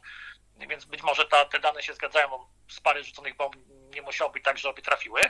więc 0.57 0.85
być 0.85 1.02
może 1.02 1.24
ta, 1.24 1.44
te 1.44 1.59
dane 1.59 1.83
się 1.83 1.94
zgadzają, 1.94 2.28
bo 2.28 2.48
z 2.68 2.80
pary 2.80 3.04
rzuconych 3.04 3.37
bomb 3.37 3.57
nie 3.94 4.02
musiało 4.02 4.30
być 4.30 4.44
tak, 4.44 4.59
że 4.59 4.68
obie 4.68 4.83
trafiły. 4.83 5.20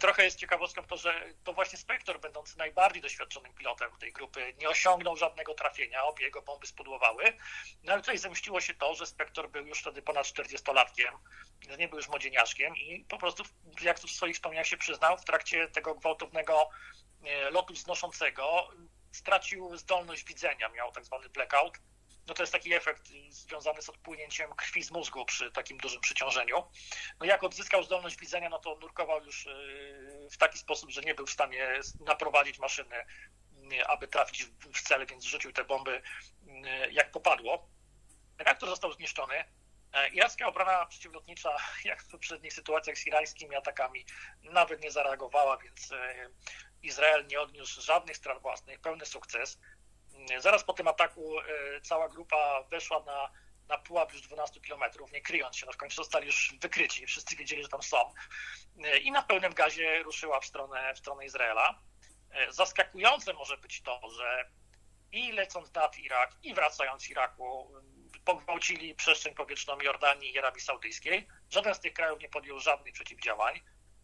Trochę 0.00 0.24
jest 0.24 0.38
ciekawostką 0.38 0.82
to, 0.82 0.96
że 0.96 1.24
to 1.44 1.52
właśnie 1.52 1.78
Spektor, 1.78 2.20
będąc 2.20 2.56
najbardziej 2.56 3.02
doświadczonym 3.02 3.54
pilotem 3.54 3.90
tej 4.00 4.12
grupy, 4.12 4.54
nie 4.58 4.68
osiągnął 4.68 5.16
żadnego 5.16 5.54
trafienia, 5.54 6.04
obie 6.04 6.24
jego 6.24 6.42
bomby 6.42 6.66
spudłowały. 6.66 7.24
No 7.82 7.92
ale 7.92 8.02
tutaj 8.02 8.18
zemściło 8.18 8.60
się 8.60 8.74
to, 8.74 8.94
że 8.94 9.06
Spektor 9.06 9.50
był 9.50 9.66
już 9.66 9.80
wtedy 9.80 10.02
ponad 10.02 10.26
40-latkiem, 10.26 11.12
nie 11.78 11.88
był 11.88 11.98
już 11.98 12.08
młodzieniaszkiem 12.08 12.76
i 12.76 13.04
po 13.04 13.18
prostu, 13.18 13.42
jak 13.80 14.00
tu 14.00 14.08
w 14.08 14.10
swoich 14.10 14.34
wspomnieniach 14.34 14.66
się 14.66 14.76
przyznał, 14.76 15.18
w 15.18 15.24
trakcie 15.24 15.68
tego 15.68 15.94
gwałtownego 15.94 16.70
lotu 17.50 17.74
wznoszącego 17.74 18.68
stracił 19.12 19.76
zdolność 19.76 20.24
widzenia, 20.24 20.68
miał 20.68 20.92
tak 20.92 21.04
zwany 21.04 21.28
blackout 21.28 21.78
no 22.28 22.34
to 22.34 22.42
jest 22.42 22.52
taki 22.52 22.74
efekt 22.74 23.08
związany 23.28 23.82
z 23.82 23.88
odpłynięciem 23.88 24.52
krwi 24.54 24.82
z 24.82 24.90
mózgu 24.90 25.24
przy 25.24 25.52
takim 25.52 25.78
dużym 25.78 26.00
przyciążeniu. 26.00 26.64
No 27.20 27.26
jak 27.26 27.44
odzyskał 27.44 27.82
zdolność 27.82 28.16
widzenia, 28.16 28.48
no 28.48 28.58
to 28.58 28.76
nurkował 28.80 29.24
już 29.24 29.48
w 30.30 30.36
taki 30.36 30.58
sposób, 30.58 30.90
że 30.90 31.00
nie 31.00 31.14
był 31.14 31.26
w 31.26 31.30
stanie 31.30 31.80
naprowadzić 32.00 32.58
maszyny, 32.58 33.04
aby 33.86 34.08
trafić 34.08 34.44
w 34.74 34.82
cel, 34.82 35.06
więc 35.06 35.24
rzucił 35.24 35.52
te 35.52 35.64
bomby 35.64 36.02
jak 36.90 37.10
popadło. 37.10 37.68
Reaktor 38.38 38.68
został 38.68 38.92
zniszczony. 38.92 39.44
E, 39.92 40.08
iracka 40.08 40.46
obrona 40.46 40.86
przeciwlotnicza, 40.86 41.56
jak 41.84 42.02
w 42.02 42.10
poprzednich 42.10 42.52
sytuacjach 42.52 42.98
z 42.98 43.06
irańskimi 43.06 43.56
atakami, 43.56 44.06
nawet 44.42 44.82
nie 44.82 44.90
zareagowała, 44.90 45.56
więc 45.56 45.92
e, 45.92 46.30
Izrael 46.82 47.26
nie 47.26 47.40
odniósł 47.40 47.82
żadnych 47.82 48.16
strat 48.16 48.42
własnych, 48.42 48.80
pełny 48.80 49.06
sukces. 49.06 49.58
E, 50.30 50.40
zaraz 50.40 50.64
po 50.64 50.72
tym 50.72 50.88
ataku 50.88 51.34
cała 51.82 52.08
grupa 52.08 52.62
weszła 52.70 53.00
na, 53.00 53.30
na 53.68 53.78
pułap 53.78 54.12
już 54.12 54.22
12 54.22 54.60
kilometrów, 54.60 55.12
nie 55.12 55.20
kryjąc 55.20 55.56
się, 55.56 55.66
no 55.66 55.72
w 55.72 55.76
końcu 55.76 55.96
zostali 55.96 56.26
już 56.26 56.54
wykryci, 56.60 57.06
wszyscy 57.06 57.36
wiedzieli, 57.36 57.62
że 57.62 57.68
tam 57.68 57.82
są. 57.82 58.12
I 59.02 59.12
na 59.12 59.22
pełnym 59.22 59.54
gazie 59.54 60.02
ruszyła 60.02 60.40
w 60.40 60.46
stronę, 60.46 60.94
w 60.94 60.98
stronę 60.98 61.24
Izraela. 61.26 61.78
Zaskakujące 62.50 63.32
może 63.32 63.56
być 63.56 63.82
to, 63.82 64.00
że 64.10 64.50
i 65.12 65.32
lecąc 65.32 65.74
nad 65.74 65.98
Irak, 65.98 66.36
i 66.42 66.54
wracając 66.54 67.02
z 67.02 67.10
Iraku, 67.10 67.72
pogwałcili 68.24 68.94
przestrzeń 68.94 69.34
powietrzną 69.34 69.80
Jordanii 69.80 70.34
i 70.34 70.38
Arabii 70.38 70.60
Saudyjskiej. 70.60 71.28
Żaden 71.50 71.74
z 71.74 71.80
tych 71.80 71.92
krajów 71.92 72.20
nie 72.20 72.28
podjął 72.28 72.60
żadnych 72.60 72.94
przeciwdziałań. 72.94 73.60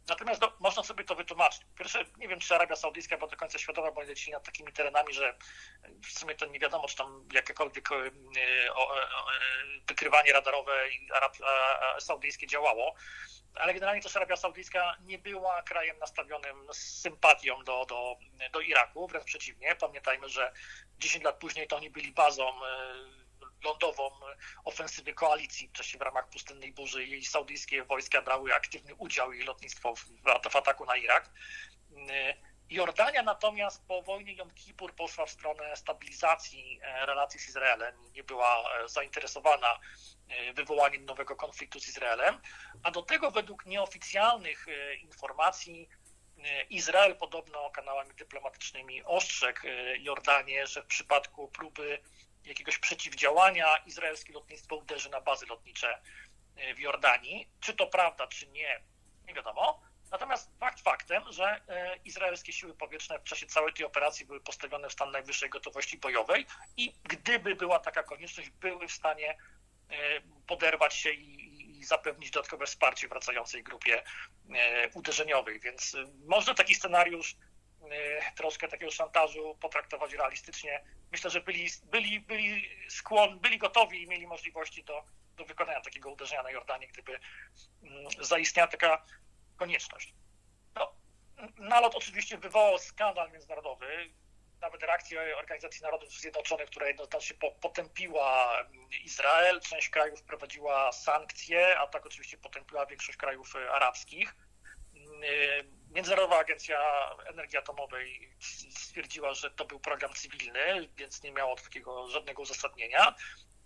Natomiast 0.08 0.40
no, 0.40 0.52
można 0.60 0.82
sobie 0.82 1.04
to 1.04 1.14
wytłumaczyć. 1.14 1.62
Pierwsze, 1.78 2.04
nie 2.16 2.28
wiem, 2.28 2.40
czy 2.40 2.54
Arabia 2.54 2.76
Saudyjska 2.76 3.16
była 3.16 3.30
do 3.30 3.36
końca 3.36 3.58
świadoma, 3.58 4.02
lecieli 4.02 4.32
nad 4.32 4.44
takimi 4.44 4.72
terenami, 4.72 5.14
że 5.14 5.34
w 6.02 6.18
sumie 6.18 6.34
to 6.34 6.46
nie 6.46 6.58
wiadomo, 6.58 6.88
czy 6.88 6.96
tam 6.96 7.28
jakiekolwiek 7.32 7.92
e, 7.92 8.10
wykrywanie 9.88 10.32
radarowe 10.32 10.72
saudyjskie 11.98 12.46
działało. 12.46 12.94
Ale 13.54 13.74
generalnie 13.74 14.02
też 14.02 14.16
Arabia 14.16 14.36
Saudyjska 14.36 14.96
nie 15.00 15.18
była 15.18 15.62
krajem 15.62 15.98
nastawionym 15.98 16.66
z 16.72 17.00
sympatią 17.00 17.64
do, 17.64 17.86
do, 17.86 18.16
do 18.52 18.60
Iraku, 18.60 19.08
wręcz 19.08 19.24
przeciwnie. 19.24 19.76
Pamiętajmy, 19.76 20.28
że 20.28 20.52
10 20.98 21.24
lat 21.24 21.38
później 21.38 21.66
to 21.66 21.76
oni 21.76 21.90
byli 21.90 22.12
bazą 22.12 22.48
e, 22.48 23.23
lądową 23.64 24.10
ofensywy 24.64 25.14
koalicji 25.14 25.68
wcześniej 25.68 25.98
w 25.98 26.02
ramach 26.02 26.28
pustynnej 26.28 26.72
burzy 26.72 27.04
i 27.04 27.24
saudyjskie 27.24 27.84
wojska 27.84 28.22
brały 28.22 28.54
aktywny 28.54 28.94
udział 28.94 29.32
i 29.32 29.42
lotnictwo 29.42 29.94
w, 29.94 30.04
w 30.50 30.56
ataku 30.56 30.84
na 30.84 30.96
Irak. 30.96 31.30
Jordania 32.70 33.22
natomiast 33.22 33.86
po 33.86 34.02
wojnie 34.02 34.34
Jom 34.34 34.50
Kippur 34.50 34.94
poszła 34.94 35.26
w 35.26 35.30
stronę 35.30 35.76
stabilizacji 35.76 36.80
e, 36.82 37.06
relacji 37.06 37.40
z 37.40 37.48
Izraelem, 37.48 37.94
nie 38.14 38.24
była 38.24 38.62
e, 38.62 38.88
zainteresowana 38.88 39.80
e, 40.28 40.52
wywołaniem 40.52 41.04
nowego 41.04 41.36
konfliktu 41.36 41.80
z 41.80 41.88
Izraelem, 41.88 42.40
a 42.82 42.90
do 42.90 43.02
tego 43.02 43.30
według 43.30 43.66
nieoficjalnych 43.66 44.66
informacji 45.00 45.88
Izrael 46.70 47.16
podobno 47.16 47.70
kanałami 47.70 48.14
dyplomatycznymi 48.14 49.02
ostrzegł 49.04 49.60
Jordanię, 49.98 50.66
że 50.66 50.82
w 50.82 50.86
przypadku 50.86 51.48
próby 51.48 51.98
jakiegoś 52.46 52.78
przeciwdziałania 52.78 53.76
izraelskie 53.76 54.32
lotnictwo 54.32 54.76
uderzy 54.76 55.10
na 55.10 55.20
bazy 55.20 55.46
lotnicze 55.46 56.00
e, 56.56 56.74
w 56.74 56.78
Jordanii. 56.78 57.48
Czy 57.60 57.74
to 57.74 57.86
prawda, 57.86 58.26
czy 58.26 58.46
nie, 58.46 58.80
nie 59.26 59.34
wiadomo. 59.34 59.80
Natomiast 60.10 60.50
fakt 60.60 60.80
faktem, 60.80 61.22
że 61.30 61.60
e, 61.68 61.96
izraelskie 62.04 62.52
siły 62.52 62.74
powietrzne 62.74 63.18
w 63.18 63.24
czasie 63.24 63.46
całej 63.46 63.72
tej 63.72 63.86
operacji 63.86 64.26
były 64.26 64.40
postawione 64.40 64.88
w 64.88 64.92
stan 64.92 65.10
najwyższej 65.10 65.50
gotowości 65.50 65.98
bojowej 65.98 66.46
i 66.76 66.92
gdyby 67.04 67.54
była 67.54 67.78
taka 67.78 68.02
konieczność, 68.02 68.50
były 68.50 68.88
w 68.88 68.92
stanie 68.92 69.30
e, 69.30 70.20
poderwać 70.46 70.94
się 70.94 71.10
i, 71.10 71.54
zapewnić 71.84 72.30
dodatkowe 72.30 72.66
wsparcie 72.66 73.08
wracającej 73.08 73.62
grupie 73.62 74.02
uderzeniowej. 74.94 75.60
Więc 75.60 75.96
może 76.26 76.54
taki 76.54 76.74
scenariusz 76.74 77.36
troszkę 78.36 78.68
takiego 78.68 78.90
szantażu 78.90 79.56
potraktować 79.60 80.12
realistycznie 80.12 80.84
myślę, 81.14 81.30
że 81.30 81.40
byli, 81.40 81.68
byli, 81.84 82.20
byli 82.20 82.68
skłon, 82.88 83.40
byli 83.40 83.58
gotowi 83.58 84.02
i 84.02 84.06
mieli 84.06 84.26
możliwości 84.26 84.84
do, 84.84 85.04
do 85.36 85.44
wykonania 85.44 85.80
takiego 85.80 86.10
uderzenia 86.10 86.42
na 86.42 86.50
Jordanię, 86.50 86.88
gdyby 86.88 87.18
mm, 87.82 88.06
zaistniała 88.20 88.68
taka 88.68 89.04
konieczność. 89.56 90.14
No, 90.74 90.94
nalot 91.58 91.94
oczywiście 91.94 92.38
wywołał 92.38 92.78
skandal 92.78 93.30
międzynarodowy, 93.30 94.10
nawet 94.60 94.82
reakcję 94.82 95.36
Organizacji 95.36 95.82
Narodów 95.82 96.12
Zjednoczonych, 96.12 96.70
która 96.70 96.88
jednoznacznie 96.88 97.36
potępiła 97.60 98.58
Izrael, 99.04 99.60
część 99.60 99.88
krajów 99.88 100.20
wprowadziła 100.20 100.92
sankcje, 100.92 101.78
a 101.78 101.86
tak 101.86 102.06
oczywiście 102.06 102.38
potępiła 102.38 102.86
większość 102.86 103.18
krajów 103.18 103.56
arabskich. 103.56 104.34
Międzynarodowa 105.94 106.38
Agencja 106.38 106.78
Energii 107.26 107.58
Atomowej 107.58 108.30
stwierdziła, 108.70 109.34
że 109.34 109.50
to 109.50 109.64
był 109.64 109.80
program 109.80 110.12
cywilny, 110.12 110.88
więc 110.96 111.22
nie 111.22 111.32
miało 111.32 111.56
takiego 111.56 112.10
żadnego 112.10 112.42
uzasadnienia. 112.42 113.14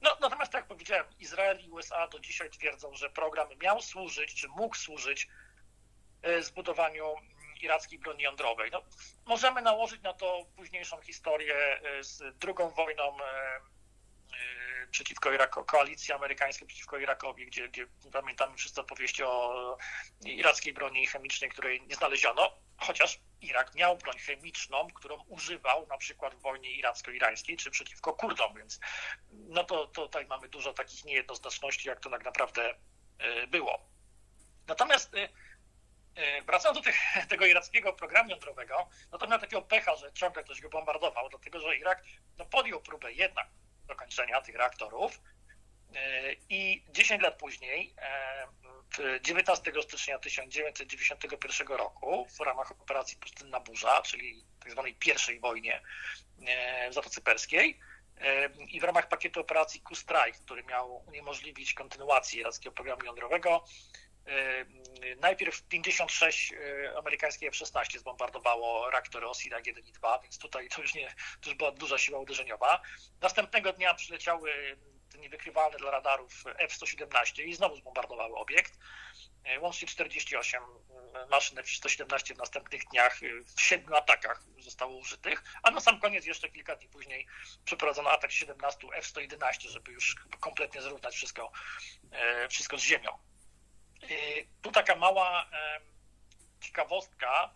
No, 0.01 0.17
natomiast, 0.21 0.53
tak 0.53 0.61
jak 0.61 0.69
powiedziałem, 0.69 1.07
Izrael 1.19 1.61
i 1.61 1.71
USA 1.71 2.09
do 2.09 2.21
dzisiaj 2.21 2.51
twierdzą, 2.51 2.95
że 2.95 3.11
program 3.11 3.49
miał 3.63 3.83
służyć, 3.83 4.35
czy 4.35 4.49
mógł 4.49 4.77
służyć 4.77 5.29
e, 6.23 6.43
zbudowaniu 6.43 7.15
irackiej 7.63 7.99
broni 7.99 8.23
jądrowej. 8.23 8.71
No, 8.71 8.83
możemy 9.27 9.63
nałożyć 9.63 10.03
na 10.03 10.13
to 10.13 10.47
późniejszą 10.57 11.01
historię 11.01 11.55
e, 11.55 12.05
z 12.05 12.39
drugą 12.39 12.71
wojną 12.71 13.21
e, 13.21 13.61
przeciwko 14.91 15.33
Irakowi, 15.33 15.67
koalicji 15.67 16.15
amerykańskiej 16.15 16.69
przeciwko 16.69 16.99
Irakowi, 16.99 17.47
gdzie, 17.47 17.69
gdzie 17.69 17.87
pamiętamy 18.13 18.57
wszyscy 18.57 18.81
opowieści 18.81 19.23
o 19.23 19.79
irackiej 20.25 20.73
broni 20.73 21.07
chemicznej, 21.07 21.51
której 21.51 21.83
nie 21.83 21.95
znaleziono, 21.95 22.59
chociaż 22.79 23.21
Irak 23.41 23.75
miał 23.75 23.97
broń 23.97 24.19
chemiczną, 24.19 24.89
którą 24.95 25.23
używał 25.23 25.87
na 25.87 25.99
przykład 25.99 26.35
w 26.35 26.41
wojnie 26.41 26.71
iracko-irańskiej 26.71 27.57
czy 27.57 27.71
przeciwko 27.71 28.13
Kurdom, 28.13 28.55
więc 28.55 28.81
no 29.31 29.65
to, 29.65 29.87
to 29.87 30.03
tutaj 30.03 30.27
mamy 30.27 30.49
dużo 30.49 30.73
takich 30.73 31.05
niejednoznaczności, 31.05 31.89
jak 31.89 32.01
to 32.01 32.11
tak 32.11 32.25
naprawdę 32.25 32.75
e, 33.19 33.47
było. 33.47 33.89
Natomiast 34.67 35.15
e, 35.15 35.29
e, 36.15 36.43
Wracając 36.43 36.79
do 36.79 36.85
tych, 36.85 36.97
tego 37.31 37.47
irackiego 37.47 37.93
programu 37.93 38.31
jądrowego, 38.31 38.89
no 39.13 39.19
to 39.19 39.27
miał 39.27 39.39
takiego 39.39 39.63
pecha, 39.63 39.97
że 39.97 40.13
ciągle 40.13 40.45
ktoś 40.45 40.61
go 40.61 40.69
bombardował, 40.69 41.29
dlatego 41.29 41.61
że 41.61 41.77
Irak 41.77 42.03
no, 42.39 42.47
podjął 42.47 42.81
próbę 42.81 43.13
jednak 43.13 43.49
dokończenia 43.89 44.41
tych 44.41 44.57
reaktorów. 44.57 45.21
E, 45.95 46.33
I 46.49 46.85
10 46.91 47.23
lat 47.23 47.39
później, 47.39 47.95
19 49.21 49.73
e, 49.77 49.83
stycznia 49.83 50.19
1991 50.19 51.69
roku, 51.69 52.27
w 52.37 52.41
ramach 52.41 52.71
operacji 52.71 53.17
Pustynna 53.17 53.61
Burza, 53.61 54.03
czyli 54.03 54.45
tzw. 54.65 54.83
Tak 54.85 54.99
pierwszej 54.99 55.41
wojnie 55.41 55.83
e, 56.47 56.91
w 56.91 56.95
Zatoce 56.95 57.21
Perskiej, 57.21 57.81
i 58.69 58.81
w 58.81 58.85
ramach 58.85 59.09
pakietu 59.09 59.41
operacji 59.41 59.81
Q-Strike, 59.81 60.39
który 60.45 60.65
miał 60.65 61.05
uniemożliwić 61.07 61.75
kontynuację 61.75 62.41
irackiego 62.41 62.75
programu 62.75 63.05
jądrowego, 63.05 63.65
najpierw 65.21 65.63
56 65.63 66.53
amerykańskie 66.97 67.49
F-16 67.49 67.99
zbombardowało 67.99 68.91
reaktory 68.91 69.29
Osirak 69.29 69.67
1 69.67 69.85
i 69.87 69.93
2, 69.93 70.19
więc 70.19 70.39
tutaj 70.39 70.69
to 70.69 70.83
już, 70.83 70.95
nie, 70.95 71.15
to 71.41 71.51
już 71.51 71.59
była 71.59 71.73
duża 71.73 71.99
siła 71.99 72.19
uderzeniowa. 72.19 72.83
Następnego 73.21 73.73
dnia 73.73 73.95
przyleciały 73.95 74.77
te 75.13 75.19
niewykrywalne 75.19 75.79
dla 75.79 75.91
radarów 75.91 76.45
F-117 76.59 77.45
i 77.45 77.55
znowu 77.55 77.77
zbombardowały 77.77 78.37
obiekt. 78.37 78.79
Łącznie 79.61 79.89
48 79.89 80.63
maszyn 81.31 81.59
F-117 81.59 82.35
w 82.35 82.39
następnych 82.39 82.85
dniach 82.85 83.21
w 83.57 83.61
siedmiu 83.61 83.95
atakach 83.95 84.43
zostało 84.59 84.97
użytych, 84.97 85.43
a 85.63 85.71
na 85.71 85.81
sam 85.81 86.01
koniec 86.01 86.27
jeszcze 86.27 86.49
kilka 86.49 86.77
dni 86.77 86.89
później 86.89 87.27
przeprowadzono 87.65 88.11
atak 88.11 88.33
17 88.33 88.89
F-111, 88.95 89.69
żeby 89.69 89.93
już 89.93 90.17
kompletnie 90.41 90.83
zrównać 90.83 91.15
wszystko, 91.15 91.53
e, 92.13 92.49
wszystko 92.49 92.79
z 92.79 92.83
ziemią. 92.83 93.28
Y, 94.03 94.47
tu 94.63 94.73
taka 94.73 94.97
mała 94.97 95.47
ciekawostka, 96.61 97.55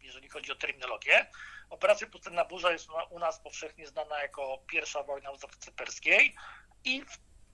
jeżeli 0.00 0.28
chodzi 0.28 0.52
o 0.52 0.54
terminologię. 0.54 1.26
Operacja 1.70 2.06
Pustynna 2.06 2.44
Burza 2.44 2.72
jest 2.72 2.88
u 3.10 3.18
nas 3.18 3.40
powszechnie 3.40 3.86
znana 3.86 4.22
jako 4.22 4.58
pierwsza 4.66 5.02
wojna 5.02 5.32
w 5.32 5.40
Zatoce 5.40 5.72
Perskiej 5.72 6.36
i 6.84 7.04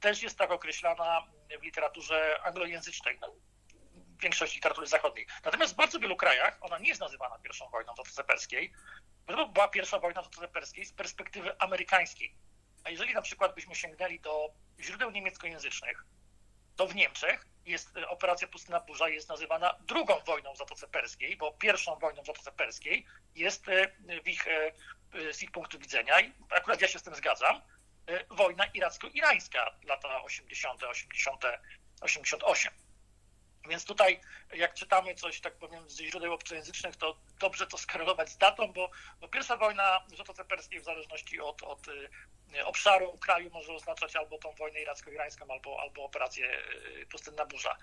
też 0.00 0.22
jest 0.22 0.38
tak 0.38 0.50
określana 0.50 1.26
w 1.60 1.62
literaturze 1.62 2.40
anglojęzycznej, 2.42 3.18
no, 3.20 3.32
w 3.94 4.20
większości 4.22 4.56
literatury 4.56 4.86
zachodniej. 4.86 5.26
Natomiast 5.44 5.72
w 5.72 5.76
bardzo 5.76 6.00
wielu 6.00 6.16
krajach 6.16 6.58
ona 6.60 6.78
nie 6.78 6.88
jest 6.88 7.00
nazywana 7.00 7.38
pierwszą 7.38 7.68
wojną 7.70 7.92
w 7.92 7.96
Zatoce 7.96 8.24
Perskiej, 8.24 8.72
bo 9.26 9.46
była 9.46 9.68
pierwsza 9.68 9.98
wojna 9.98 10.22
w 10.22 10.24
Zatoce 10.24 10.48
Perskiej 10.48 10.84
z 10.84 10.92
perspektywy 10.92 11.60
amerykańskiej. 11.60 12.34
A 12.84 12.90
jeżeli 12.90 13.14
na 13.14 13.22
przykład 13.22 13.54
byśmy 13.54 13.74
sięgnęli 13.74 14.20
do 14.20 14.48
źródeł 14.80 15.10
niemieckojęzycznych, 15.10 16.04
to 16.76 16.86
w 16.86 16.94
Niemczech 16.94 17.46
jest 17.66 17.96
e, 17.96 18.08
operacja 18.08 18.48
Pustyna 18.48 18.80
Burza 18.80 19.08
jest 19.08 19.28
nazywana 19.28 19.74
drugą 19.80 20.20
wojną 20.20 20.54
w 20.54 20.58
Zatoce 20.58 20.88
Perskiej, 20.88 21.36
bo 21.36 21.52
pierwszą 21.52 21.98
wojną 21.98 22.22
w 22.22 22.26
Zatoce 22.26 22.52
Perskiej 22.52 23.06
jest 23.34 23.68
e, 23.68 23.92
w 24.22 24.28
ich, 24.28 24.46
e, 24.48 24.72
z 25.32 25.42
ich 25.42 25.50
punktu 25.50 25.78
widzenia, 25.78 26.20
i 26.20 26.32
akurat 26.50 26.80
ja 26.80 26.88
się 26.88 26.98
z 26.98 27.02
tym 27.02 27.14
zgadzam, 27.14 27.60
wojna 28.30 28.64
iracko-irańska, 28.66 29.72
lata 29.84 30.22
80., 30.22 30.82
80., 30.82 31.42
88. 32.00 32.72
Więc 33.68 33.84
tutaj, 33.84 34.20
jak 34.54 34.74
czytamy 34.74 35.14
coś, 35.14 35.40
tak 35.40 35.58
powiem, 35.58 35.90
ze 35.90 36.04
źródeł 36.04 36.32
obcojęzycznych, 36.32 36.96
to 36.96 37.16
dobrze 37.40 37.66
to 37.66 37.78
skorelować 37.78 38.30
z 38.30 38.36
datą, 38.36 38.72
bo, 38.72 38.90
bo 39.20 39.28
pierwsza 39.28 39.56
wojna 39.56 40.00
w 40.08 40.16
Zatoce 40.16 40.44
Perskiej, 40.44 40.80
w 40.80 40.84
zależności 40.84 41.40
od, 41.40 41.62
od 41.62 41.86
obszaru 42.64 43.18
kraju, 43.18 43.50
może 43.50 43.72
oznaczać 43.72 44.16
albo 44.16 44.38
tą 44.38 44.52
wojnę 44.52 44.80
iracko-irańską, 44.80 45.46
albo, 45.50 45.80
albo 45.80 46.04
operację 46.04 46.62
y, 47.02 47.06
Pustynna 47.06 47.46
Burza. 47.46 47.76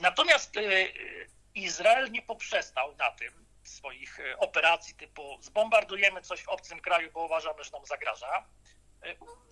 Natomiast 0.00 0.56
y, 0.56 0.92
Izrael 1.54 2.10
nie 2.10 2.22
poprzestał 2.22 2.96
na 2.96 3.10
tym 3.10 3.46
swoich 3.64 4.18
operacji 4.38 4.94
typu 4.94 5.38
zbombardujemy 5.40 6.22
coś 6.22 6.42
w 6.42 6.48
obcym 6.48 6.80
kraju, 6.80 7.12
bo 7.12 7.24
uważamy, 7.24 7.64
że 7.64 7.70
nam 7.70 7.86
zagraża. 7.86 8.46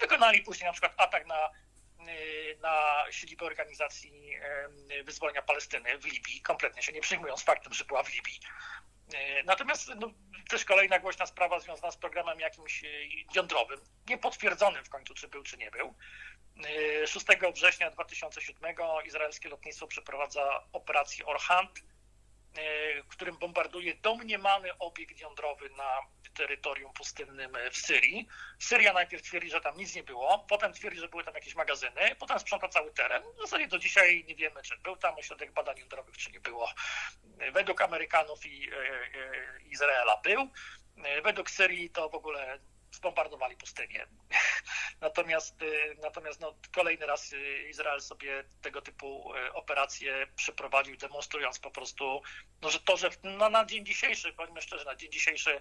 Wykonali 0.01 0.41
później 0.41 0.67
na 0.67 0.73
przykład 0.73 0.95
atak 0.97 1.27
na 1.27 1.51
Y, 2.09 2.59
na 2.63 3.05
siedzibę 3.11 3.45
organizacji 3.45 4.39
wyzwolenia 5.05 5.43
Palestyny 5.43 5.99
w 5.99 6.05
Libii, 6.05 6.41
kompletnie 6.41 6.83
się 6.83 6.93
nie 6.93 7.01
przejmując 7.01 7.43
faktem, 7.43 7.75
że 7.75 7.85
była 7.85 8.03
w 8.03 8.15
Libii. 8.15 8.41
Y, 9.15 9.45
natomiast 9.45 9.89
no, 9.97 10.11
też 10.49 10.65
kolejna 10.65 10.99
głośna 10.99 11.27
sprawa 11.27 11.61
związana 11.61 11.91
z 11.91 11.97
programem 11.97 12.41
jakimś 12.41 12.85
y, 12.85 13.09
jądrowym, 13.35 13.81
niepotwierdzonym 14.09 14.85
w 14.85 14.89
końcu, 14.89 15.15
czy 15.15 15.29
był, 15.29 15.43
czy 15.43 15.57
nie 15.57 15.71
był. 15.71 15.95
6 17.07 17.27
września 17.55 17.91
2007 17.91 18.77
izraelskie 19.07 19.49
lotnictwo 19.49 19.87
przeprowadza 19.87 20.65
operację 20.73 21.27
Orhant, 21.27 21.83
którym 23.09 23.37
bombarduje 23.37 23.95
domniemany 23.95 24.79
obiekt 24.79 25.21
jądrowy 25.21 25.71
na 25.71 26.01
terytorium 26.35 26.93
pustynnym 26.93 27.57
w 27.71 27.77
Syrii. 27.77 28.29
Syria 28.59 28.93
najpierw 28.93 29.23
twierdzi, 29.23 29.51
że 29.51 29.61
tam 29.61 29.77
nic 29.77 29.95
nie 29.95 30.03
było, 30.03 30.47
potem 30.49 30.73
twierdzi, 30.73 31.01
że 31.01 31.09
były 31.09 31.25
tam 31.25 31.35
jakieś 31.35 31.55
magazyny, 31.55 32.17
potem 32.19 32.39
sprząta 32.39 32.69
cały 32.69 32.93
teren. 32.93 33.23
W 33.37 33.41
zasadzie 33.41 33.67
do 33.67 33.79
dzisiaj 33.79 34.25
nie 34.29 34.37
wiemy, 34.37 34.63
czy 34.63 34.77
był 34.79 34.97
tam 34.97 35.15
ośrodek 35.15 35.53
badań 35.53 35.79
jądrowych, 35.79 36.17
czy 36.17 36.33
nie 36.33 36.41
było. 36.41 36.69
Według 37.53 37.81
Amerykanów 37.81 38.47
i 38.47 38.71
e, 38.71 38.77
e, 38.77 39.63
Izraela 39.63 40.21
był. 40.25 40.49
Według 41.25 41.51
Syrii 41.51 41.91
to 41.91 42.09
w 42.09 42.15
ogóle 42.15 42.59
zbombardowali 42.95 43.57
pustynię. 43.57 44.07
natomiast 45.01 45.55
natomiast 46.03 46.41
no, 46.41 46.55
kolejny 46.73 47.07
raz 47.07 47.35
Izrael 47.69 48.01
sobie 48.01 48.45
tego 48.63 48.83
typu 48.83 49.33
operacje 49.53 50.27
przeprowadził, 50.37 50.97
demonstrując 50.97 51.59
po 51.59 51.71
prostu, 51.71 52.23
no, 52.63 52.71
że 52.71 52.81
to, 52.81 52.97
że 52.97 53.11
no, 53.23 53.51
na 53.51 53.65
dzień 53.65 53.87
dzisiejszy, 53.87 54.33
powiedzmy 54.33 54.63
szczerze, 54.63 54.85
na 54.85 54.97
dzień 54.97 55.13
dzisiejszy 55.13 55.61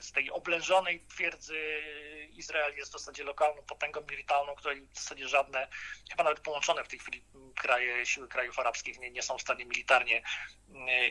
z 0.00 0.12
tej 0.12 0.30
oblężonej 0.30 1.06
twierdzy 1.06 1.82
Izrael 2.30 2.76
jest 2.76 2.90
w 2.90 2.92
zasadzie 2.92 3.24
lokalną 3.24 3.62
potęgą 3.62 4.00
militarną, 4.10 4.54
której 4.54 4.80
w 4.80 4.94
zasadzie 4.94 5.28
żadne, 5.28 5.68
chyba 6.10 6.24
nawet 6.24 6.40
połączone 6.40 6.84
w 6.84 6.88
tej 6.88 6.98
chwili 6.98 7.24
kraje, 7.56 8.06
siły 8.06 8.28
krajów 8.28 8.58
arabskich 8.58 8.98
nie, 8.98 9.10
nie 9.10 9.22
są 9.22 9.38
w 9.38 9.42
stanie 9.42 9.64
militarnie 9.64 10.22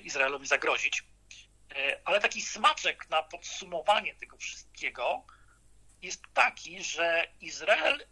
Izraelowi 0.04 0.48
zagrozić. 0.48 1.04
E, 1.76 2.02
ale 2.06 2.20
taki 2.20 2.42
smaczek 2.42 3.10
na 3.10 3.24
podsumowanie 3.24 4.16
tego 4.16 4.38
wszystkiego 4.38 5.26
jest 6.02 6.22
taki, 6.34 6.84
że 6.84 7.28
Izrael 7.42 8.08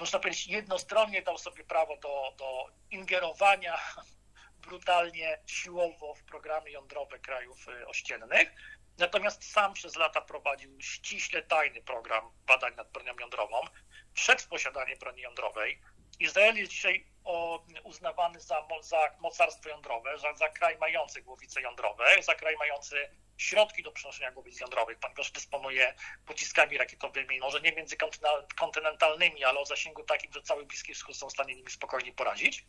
można 0.00 0.18
powiedzieć, 0.18 0.46
jednostronnie 0.46 1.22
dał 1.22 1.38
sobie 1.38 1.64
prawo 1.64 1.96
do, 1.96 2.34
do 2.38 2.66
ingerowania 2.90 3.78
brutalnie, 4.66 5.38
siłowo 5.46 6.14
w 6.14 6.22
programy 6.22 6.70
jądrowe 6.70 7.18
krajów 7.18 7.68
y, 7.68 7.86
ościennych. 7.86 8.52
Natomiast 8.98 9.52
sam 9.52 9.72
przez 9.72 9.96
lata 9.96 10.20
prowadził 10.20 10.80
ściśle 10.80 11.42
tajny 11.42 11.82
program 11.82 12.30
badań 12.46 12.74
nad 12.76 12.90
bronią 12.92 13.14
jądrową, 13.20 13.60
przed 14.14 14.42
posiadaniem 14.42 14.98
broni 14.98 15.22
jądrowej. 15.22 15.80
Izrael 16.20 16.56
jest 16.56 16.72
dzisiaj 16.72 17.04
uznawany 17.84 18.40
za, 18.40 18.66
za 18.82 19.16
mocarstwo 19.20 19.68
jądrowe, 19.68 20.18
za, 20.18 20.34
za 20.34 20.48
kraj 20.48 20.78
mający 20.78 21.22
głowice 21.22 21.60
jądrowe, 21.60 22.04
za 22.22 22.34
kraj 22.34 22.56
mający 22.56 23.10
środki 23.38 23.82
do 23.82 23.92
przenoszenia 23.92 24.32
głowic 24.32 24.60
jądrowych, 24.60 24.98
ponieważ 24.98 25.30
dysponuje 25.30 25.94
pociskami 26.26 26.78
rakietowymi, 26.78 27.40
może 27.40 27.60
nie 27.60 27.72
międzykontynentalnymi, 27.72 29.44
ale 29.44 29.60
o 29.60 29.64
zasięgu 29.64 30.02
takim, 30.02 30.32
że 30.32 30.42
cały 30.42 30.66
Bliski 30.66 30.94
Wschód 30.94 31.16
są 31.16 31.28
w 31.28 31.32
stanie 31.32 31.54
nimi 31.54 31.70
spokojnie 31.70 32.12
poradzić. 32.12 32.64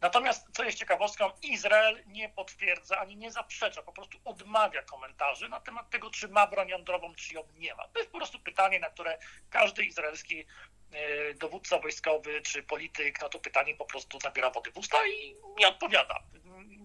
Natomiast, 0.00 0.46
co 0.52 0.64
jest 0.64 0.78
ciekawostką, 0.78 1.30
Izrael 1.42 2.02
nie 2.06 2.28
potwierdza 2.28 2.98
ani 2.98 3.16
nie 3.16 3.30
zaprzecza, 3.30 3.82
po 3.82 3.92
prostu 3.92 4.18
odmawia 4.24 4.82
komentarzy 4.82 5.48
na 5.48 5.60
temat 5.60 5.90
tego, 5.90 6.10
czy 6.10 6.28
ma 6.28 6.46
broń 6.46 6.68
jądrową, 6.68 7.14
czy 7.14 7.34
ją 7.34 7.42
nie 7.54 7.74
ma. 7.74 7.88
To 7.88 7.98
jest 7.98 8.10
po 8.10 8.18
prostu 8.18 8.40
pytanie, 8.40 8.80
na 8.80 8.90
które 8.90 9.18
każdy 9.50 9.84
izraelski 9.84 10.44
e, 10.92 11.34
dowódca 11.34 11.78
wojskowy 11.78 12.42
czy 12.42 12.62
polityk 12.62 13.22
na 13.22 13.28
to 13.28 13.38
pytanie 13.38 13.74
po 13.74 13.84
prostu 13.84 14.18
nabiera 14.24 14.50
wody 14.50 14.72
w 14.72 14.76
usta 14.76 15.06
i 15.06 15.36
nie 15.58 15.68
odpowiada. 15.68 16.22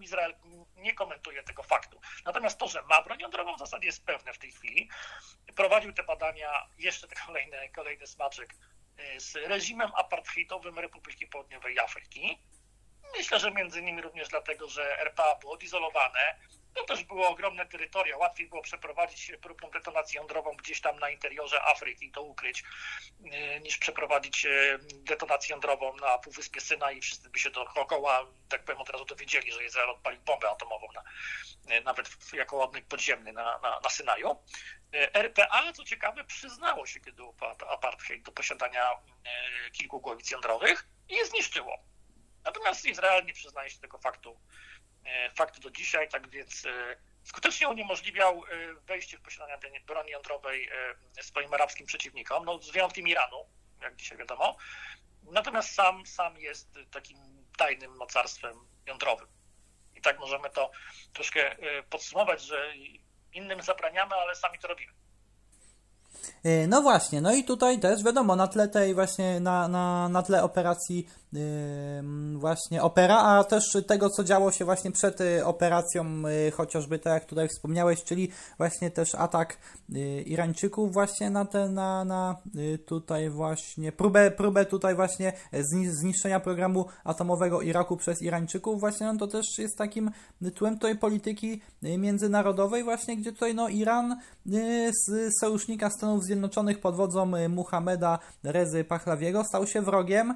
Izrael 0.02 0.34
nie 0.76 0.94
komentuje 0.94 1.42
tego 1.42 1.62
faktu. 1.62 2.00
Natomiast 2.24 2.58
to, 2.58 2.68
że 2.68 2.82
ma 2.82 3.02
broń 3.02 3.20
jądrową, 3.20 3.56
w 3.56 3.58
zasadzie 3.58 3.86
jest 3.86 4.04
pewne 4.04 4.32
w 4.32 4.38
tej 4.38 4.52
chwili. 4.52 4.88
Prowadził 5.56 5.92
te 5.92 6.02
badania, 6.02 6.66
jeszcze 6.78 7.08
te 7.08 7.16
kolejne, 7.26 7.68
kolejny 7.68 8.06
smaczek, 8.06 8.54
e, 8.96 9.20
z 9.20 9.34
reżimem 9.34 9.90
apartheidowym 9.96 10.78
Republiki 10.78 11.26
Południowej 11.26 11.78
Afryki 11.78 12.38
Myślę, 13.16 13.40
że 13.40 13.50
między 13.50 13.80
innymi 13.80 14.02
również 14.02 14.28
dlatego, 14.28 14.68
że 14.68 15.00
RPA 15.00 15.34
było 15.34 15.52
odizolowane. 15.52 16.36
To 16.74 16.84
też 16.84 17.04
było 17.04 17.28
ogromne 17.28 17.66
terytoria. 17.66 18.16
Łatwiej 18.16 18.48
było 18.48 18.62
przeprowadzić 18.62 19.32
próbną 19.42 19.70
detonację 19.70 20.18
jądrową 20.18 20.52
gdzieś 20.56 20.80
tam 20.80 20.98
na 20.98 21.10
interiorze 21.10 21.62
Afryki 21.62 22.06
i 22.06 22.10
to 22.10 22.22
ukryć, 22.22 22.64
y, 23.20 23.60
niż 23.60 23.78
przeprowadzić 23.78 24.46
y, 24.46 24.78
detonację 24.92 25.52
jądrową 25.52 25.96
na 25.96 26.18
Półwyspie 26.18 26.60
Syna 26.60 26.92
i 26.92 27.00
wszyscy 27.00 27.30
by 27.30 27.38
się 27.38 27.50
dookoła, 27.50 28.26
tak 28.48 28.64
powiem, 28.64 28.80
od 28.80 28.90
razu 28.90 29.04
dowiedzieli, 29.04 29.52
że 29.52 29.64
Izrael 29.64 29.90
odpalił 29.90 30.20
bombę 30.20 30.50
atomową, 30.50 30.86
na, 30.92 31.02
y, 31.76 31.80
nawet 31.80 32.10
jako 32.32 32.56
ładnik 32.56 32.86
podziemny 32.86 33.32
na, 33.32 33.58
na, 33.58 33.80
na 33.80 33.90
Synaju. 33.90 34.36
RPA, 35.12 35.72
co 35.72 35.84
ciekawe, 35.84 36.24
przyznało 36.24 36.86
się, 36.86 37.00
kiedy 37.00 37.22
upadł 37.22 37.66
apartheid, 37.66 38.22
do 38.22 38.32
posiadania 38.32 38.90
kilku 39.72 40.00
głowic 40.00 40.30
jądrowych 40.30 40.88
i 41.08 41.14
je 41.14 41.26
zniszczyło. 41.26 41.89
Natomiast 42.44 42.84
Izrael 42.84 43.24
nie 43.24 43.32
przyznaje 43.32 43.70
się 43.70 43.78
tego 43.78 43.98
faktu, 43.98 44.40
e, 45.04 45.30
faktu 45.30 45.60
do 45.60 45.70
dzisiaj, 45.70 46.08
tak 46.08 46.30
więc 46.30 46.66
e, 46.66 46.96
skutecznie 47.24 47.68
uniemożliwiał 47.68 48.44
e, 48.44 48.74
wejście 48.74 49.18
w 49.18 49.22
posiadanie 49.22 49.80
broni 49.80 50.10
jądrowej 50.10 50.70
swoim 51.20 51.54
arabskim 51.54 51.86
przeciwnikom, 51.86 52.44
no, 52.44 52.62
z 52.62 52.70
wyjątkiem 52.70 53.08
Iranu, 53.08 53.46
jak 53.80 53.96
dzisiaj 53.96 54.18
wiadomo. 54.18 54.56
Natomiast 55.22 55.74
sam, 55.74 56.06
sam 56.06 56.38
jest 56.38 56.78
takim 56.90 57.18
tajnym 57.56 57.96
mocarstwem 57.96 58.56
jądrowym. 58.86 59.28
I 59.94 60.00
tak 60.00 60.18
możemy 60.18 60.50
to 60.50 60.70
troszkę 61.12 61.56
podsumować, 61.90 62.42
że 62.42 62.72
innym 63.32 63.62
zabraniamy, 63.62 64.14
ale 64.14 64.34
sami 64.34 64.58
to 64.58 64.68
robimy. 64.68 64.92
No 66.68 66.82
właśnie, 66.82 67.20
no 67.20 67.34
i 67.34 67.44
tutaj 67.44 67.78
też 67.78 68.04
wiadomo, 68.04 68.36
na 68.36 68.48
tle 68.48 68.68
tej 68.68 68.94
właśnie, 68.94 69.40
na, 69.40 69.68
na, 69.68 70.08
na 70.08 70.22
tle 70.22 70.42
operacji 70.42 71.06
właśnie 72.36 72.82
opera, 72.82 73.18
a 73.18 73.44
też 73.44 73.76
tego, 73.86 74.10
co 74.10 74.24
działo 74.24 74.52
się 74.52 74.64
właśnie 74.64 74.92
przed 74.92 75.20
y, 75.20 75.44
operacją, 75.44 76.22
y, 76.48 76.50
chociażby 76.50 76.98
tak 76.98 77.12
jak 77.12 77.24
tutaj 77.24 77.48
wspomniałeś, 77.48 78.04
czyli 78.04 78.28
właśnie 78.58 78.90
też 78.90 79.14
atak 79.14 79.58
y, 79.94 80.22
Irańczyków 80.22 80.92
właśnie 80.92 81.30
na 81.30 81.44
te, 81.44 81.68
na, 81.68 82.04
na 82.04 82.36
tutaj 82.86 83.30
właśnie, 83.30 83.92
próbę, 83.92 84.30
próbę 84.30 84.64
tutaj 84.64 84.94
właśnie 84.94 85.32
zniszczenia 85.90 86.40
programu 86.40 86.84
atomowego 87.04 87.60
Iraku 87.62 87.96
przez 87.96 88.22
Irańczyków. 88.22 88.80
Właśnie, 88.80 89.06
no 89.06 89.18
to 89.18 89.26
też 89.26 89.46
jest 89.58 89.78
takim 89.78 90.10
tłem 90.54 90.78
tej 90.78 90.98
polityki 90.98 91.60
międzynarodowej 91.82 92.84
właśnie, 92.84 93.16
gdzie 93.16 93.32
tutaj 93.32 93.54
no 93.54 93.68
Iran 93.68 94.16
z 95.06 95.32
sojusznika 95.40 95.90
Stanów 96.00 96.24
Zjednoczonych 96.24 96.80
pod 96.80 96.96
wodzą 96.96 97.32
Muhammeda 97.48 98.18
Rezy 98.42 98.84
Pahlawiego 98.84 99.44
stał 99.44 99.66
się 99.66 99.82
wrogiem 99.82 100.34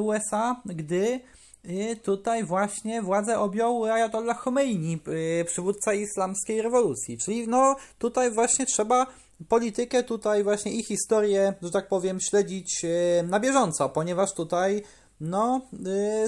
USA 0.00 0.24
USA, 0.24 0.62
gdy 0.64 1.20
y, 1.64 1.96
tutaj 1.96 2.44
właśnie 2.44 3.02
władzę 3.02 3.38
objął 3.38 3.84
Ayatollah 3.84 4.38
Khomeini, 4.38 5.00
y, 5.40 5.44
przywódca 5.44 5.94
islamskiej 5.94 6.62
rewolucji. 6.62 7.18
Czyli 7.18 7.48
no 7.48 7.76
tutaj 7.98 8.30
właśnie 8.30 8.66
trzeba 8.66 9.06
politykę 9.48 10.02
tutaj 10.02 10.44
właśnie 10.44 10.72
i 10.72 10.84
historię, 10.84 11.54
że 11.62 11.70
tak 11.70 11.88
powiem, 11.88 12.20
śledzić 12.20 12.84
y, 12.84 13.22
na 13.22 13.40
bieżąco, 13.40 13.88
ponieważ 13.88 14.34
tutaj 14.34 14.82
no 15.20 15.60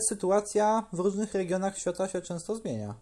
sytuacja 0.09 0.87
w 0.93 0.99
różnych 0.99 1.35
regionach 1.35 1.79
świata 1.79 2.09
się 2.09 2.23
często 2.23 2.55
zmienia. 2.55 2.95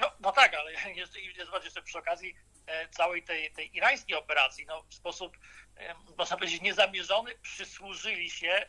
No, 0.00 0.06
no 0.20 0.32
tak, 0.32 0.52
ale 0.54 0.72
jeszcze, 0.96 1.20
jeszcze 1.64 1.82
przy 1.82 1.98
okazji 1.98 2.34
całej 2.90 3.22
tej, 3.22 3.52
tej 3.52 3.76
irańskiej 3.76 4.16
operacji, 4.16 4.66
no 4.66 4.82
w 4.88 4.94
sposób 4.94 5.36
można 6.18 6.36
powiedzieć, 6.36 6.62
niezamierzony 6.62 7.30
przysłużyli 7.42 8.30
się 8.30 8.48
e, 8.48 8.66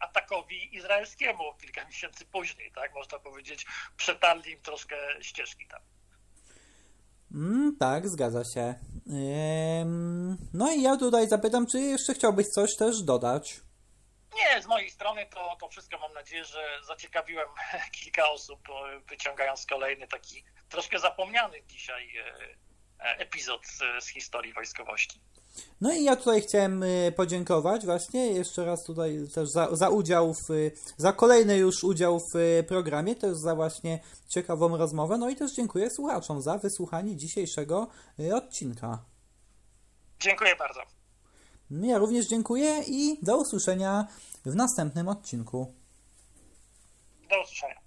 atakowi 0.00 0.76
izraelskiemu 0.76 1.54
kilka 1.60 1.84
miesięcy 1.84 2.24
później, 2.24 2.72
tak? 2.72 2.94
Można 2.94 3.18
powiedzieć, 3.18 3.66
przetarli 3.96 4.52
im 4.52 4.62
troszkę 4.62 4.96
ścieżki 5.20 5.66
tam. 5.66 5.80
Mm, 7.34 7.76
tak, 7.80 8.08
zgadza 8.08 8.44
się. 8.44 8.74
Ym, 9.80 10.36
no 10.52 10.72
i 10.72 10.82
ja 10.82 10.96
tutaj 10.96 11.28
zapytam, 11.28 11.66
czy 11.66 11.80
jeszcze 11.80 12.14
chciałbyś 12.14 12.48
coś 12.48 12.76
też 12.76 13.02
dodać? 13.02 13.60
Nie, 14.34 14.62
z 14.62 14.66
mojej 14.66 14.90
strony 14.90 15.26
to, 15.26 15.56
to 15.60 15.68
wszystko. 15.68 15.98
Mam 15.98 16.12
nadzieję, 16.12 16.44
że 16.44 16.80
zaciekawiłem 16.86 17.48
kilka 18.00 18.30
osób, 18.30 18.60
e, 18.68 19.00
wyciągając 19.00 19.66
kolejny 19.66 20.08
taki 20.08 20.44
troszkę 20.68 20.98
zapomniany 20.98 21.62
dzisiaj 21.66 22.16
e, 22.16 22.26
e, 22.26 22.63
epizod 22.98 23.60
z, 24.00 24.08
historii 24.08 24.52
wojskowości. 24.52 25.20
No 25.80 25.92
i 25.92 26.04
ja 26.04 26.16
tutaj 26.16 26.42
chciałem 26.42 26.82
y, 26.82 27.12
podziękować 27.16 27.84
właśnie 27.84 28.26
jeszcze 28.26 28.64
raz 28.64 28.84
tutaj 28.84 29.18
też 29.34 29.48
za, 29.48 29.76
za 29.76 29.88
udział 29.88 30.34
w, 30.34 30.70
za 30.96 31.12
kolejny 31.12 31.56
już 31.56 31.84
udział 31.84 32.20
w 32.32 32.36
y, 32.36 32.64
programie, 32.68 33.16
też 33.16 33.36
za 33.36 33.54
właśnie 33.54 34.00
ciekawą 34.28 34.76
rozmowę. 34.76 35.18
No 35.18 35.30
i 35.30 35.36
też 35.36 35.52
dziękuję 35.52 35.90
słuchaczom 35.90 36.42
za 36.42 36.58
wysłuchanie 36.58 37.16
dzisiejszego 37.16 37.86
odcinka. 38.34 39.04
Dziękuję 40.20 40.56
bardzo. 40.56 40.80
Ja 41.70 41.98
również 41.98 42.26
dziękuję 42.26 42.82
i 42.86 43.18
do 43.22 43.36
usłyszenia 43.36 44.06
w 44.44 44.54
następnym 44.54 45.08
odcinku. 45.08 45.74
Do 47.30 47.42
usłyszenia. 47.42 47.83